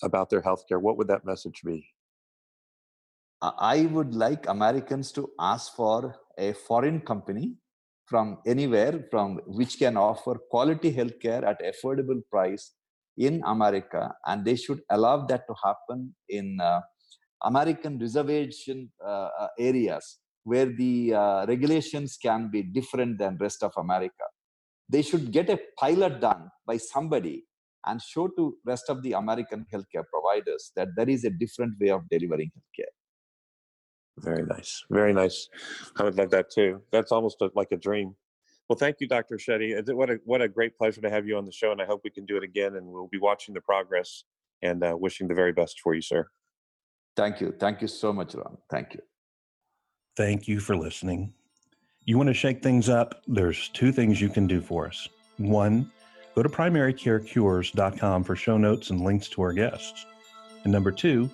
about 0.03 0.29
their 0.29 0.41
healthcare, 0.41 0.81
what 0.81 0.97
would 0.97 1.07
that 1.07 1.25
message 1.25 1.61
be? 1.63 1.87
I 3.41 3.87
would 3.91 4.15
like 4.15 4.47
Americans 4.47 5.11
to 5.13 5.29
ask 5.39 5.75
for 5.75 6.15
a 6.37 6.53
foreign 6.53 7.01
company 7.01 7.55
from 8.05 8.37
anywhere 8.45 9.05
from 9.11 9.39
which 9.45 9.77
can 9.77 9.97
offer 9.97 10.35
quality 10.49 10.93
healthcare 10.93 11.43
at 11.43 11.61
affordable 11.61 12.21
price 12.31 12.73
in 13.17 13.41
America, 13.45 14.13
and 14.25 14.45
they 14.45 14.55
should 14.55 14.81
allow 14.89 15.25
that 15.25 15.43
to 15.47 15.55
happen 15.63 16.13
in 16.29 16.57
uh, 16.61 16.81
American 17.43 17.99
reservation 17.99 18.91
uh, 19.05 19.29
uh 19.39 19.47
areas 19.59 20.17
where 20.43 20.65
the 20.65 21.13
uh, 21.13 21.45
regulations 21.47 22.17
can 22.21 22.49
be 22.49 22.61
different 22.61 23.17
than 23.17 23.37
rest 23.39 23.63
of 23.63 23.71
America 23.77 24.25
they 24.89 25.01
should 25.01 25.31
get 25.31 25.49
a 25.49 25.59
pilot 25.79 26.19
done 26.21 26.49
by 26.65 26.77
somebody 26.77 27.45
and 27.85 28.01
show 28.01 28.27
to 28.27 28.55
rest 28.65 28.89
of 28.89 29.01
the 29.03 29.13
american 29.13 29.65
healthcare 29.73 30.05
providers 30.11 30.71
that 30.75 30.89
there 30.95 31.09
is 31.09 31.23
a 31.23 31.29
different 31.29 31.73
way 31.79 31.89
of 31.89 32.07
delivering 32.09 32.51
healthcare 32.57 32.93
very 34.19 34.45
nice 34.45 34.83
very 34.89 35.13
nice 35.13 35.49
i 35.97 36.03
would 36.03 36.17
love 36.17 36.29
that 36.29 36.49
too 36.49 36.81
that's 36.91 37.11
almost 37.11 37.41
a, 37.41 37.49
like 37.55 37.71
a 37.71 37.77
dream 37.77 38.15
well 38.69 38.77
thank 38.77 38.97
you 38.99 39.07
dr 39.07 39.37
shetty 39.37 39.69
what 39.93 40.09
a, 40.09 40.19
what 40.25 40.41
a 40.41 40.47
great 40.47 40.77
pleasure 40.77 41.01
to 41.01 41.09
have 41.09 41.27
you 41.27 41.37
on 41.37 41.45
the 41.45 41.51
show 41.51 41.71
and 41.71 41.81
i 41.81 41.85
hope 41.85 42.01
we 42.03 42.09
can 42.09 42.25
do 42.25 42.37
it 42.37 42.43
again 42.43 42.75
and 42.75 42.85
we'll 42.85 43.09
be 43.11 43.19
watching 43.19 43.53
the 43.53 43.61
progress 43.61 44.23
and 44.61 44.83
uh, 44.83 44.95
wishing 44.97 45.27
the 45.27 45.33
very 45.33 45.53
best 45.53 45.79
for 45.81 45.93
you, 45.93 46.01
sir. 46.01 46.27
Thank 47.15 47.39
you. 47.41 47.53
Thank 47.59 47.81
you 47.81 47.87
so 47.87 48.11
much, 48.11 48.35
Ron. 48.35 48.57
Thank 48.69 48.93
you. 48.93 49.01
Thank 50.17 50.47
you 50.47 50.59
for 50.59 50.75
listening. 50.75 51.33
You 52.07 52.17
want 52.17 52.27
to 52.27 52.35
shake 52.35 52.61
things 52.61 52.87
up? 52.87 53.23
There's 53.27 53.69
two 53.69 53.91
things 53.91 54.21
you 54.21 54.29
can 54.29 54.45
do 54.45 54.61
for 54.61 54.85
us. 54.85 55.09
One, 55.37 55.91
go 56.35 56.43
to 56.43 56.49
primarycarecures.com 56.49 58.23
for 58.23 58.35
show 58.35 58.57
notes 58.57 58.91
and 58.91 59.01
links 59.01 59.27
to 59.29 59.41
our 59.41 59.53
guests. 59.53 60.05
And 60.63 60.71
number 60.71 60.91
two, 60.91 61.31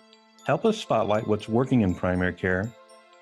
help 0.47 0.63
us 0.63 0.77
spotlight 0.77 1.27
what's 1.27 1.49
working 1.49 1.81
in 1.81 1.93
primary 1.93 2.33
care 2.33 2.71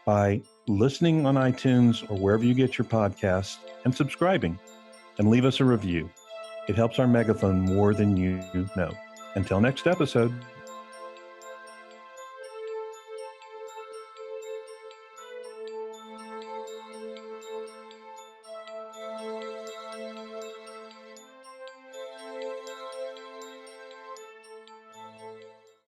by 0.06 0.42
listening 0.68 1.26
on 1.26 1.36
iTunes 1.36 2.10
or 2.12 2.18
wherever 2.18 2.44
you 2.44 2.54
get 2.54 2.78
your 2.78 2.86
podcasts 2.86 3.58
and 3.84 3.96
subscribing 3.96 4.60
and 5.18 5.30
leave 5.30 5.46
us 5.46 5.60
a 5.60 5.66
review. 5.66 6.08
It 6.68 6.76
helps 6.76 7.00
our 7.00 7.08
megaphone 7.08 7.62
more 7.62 7.96
than 7.96 8.16
you 8.16 8.44
know. 8.76 8.96
Until 9.34 9.60
next 9.60 9.88
episode. 9.88 10.34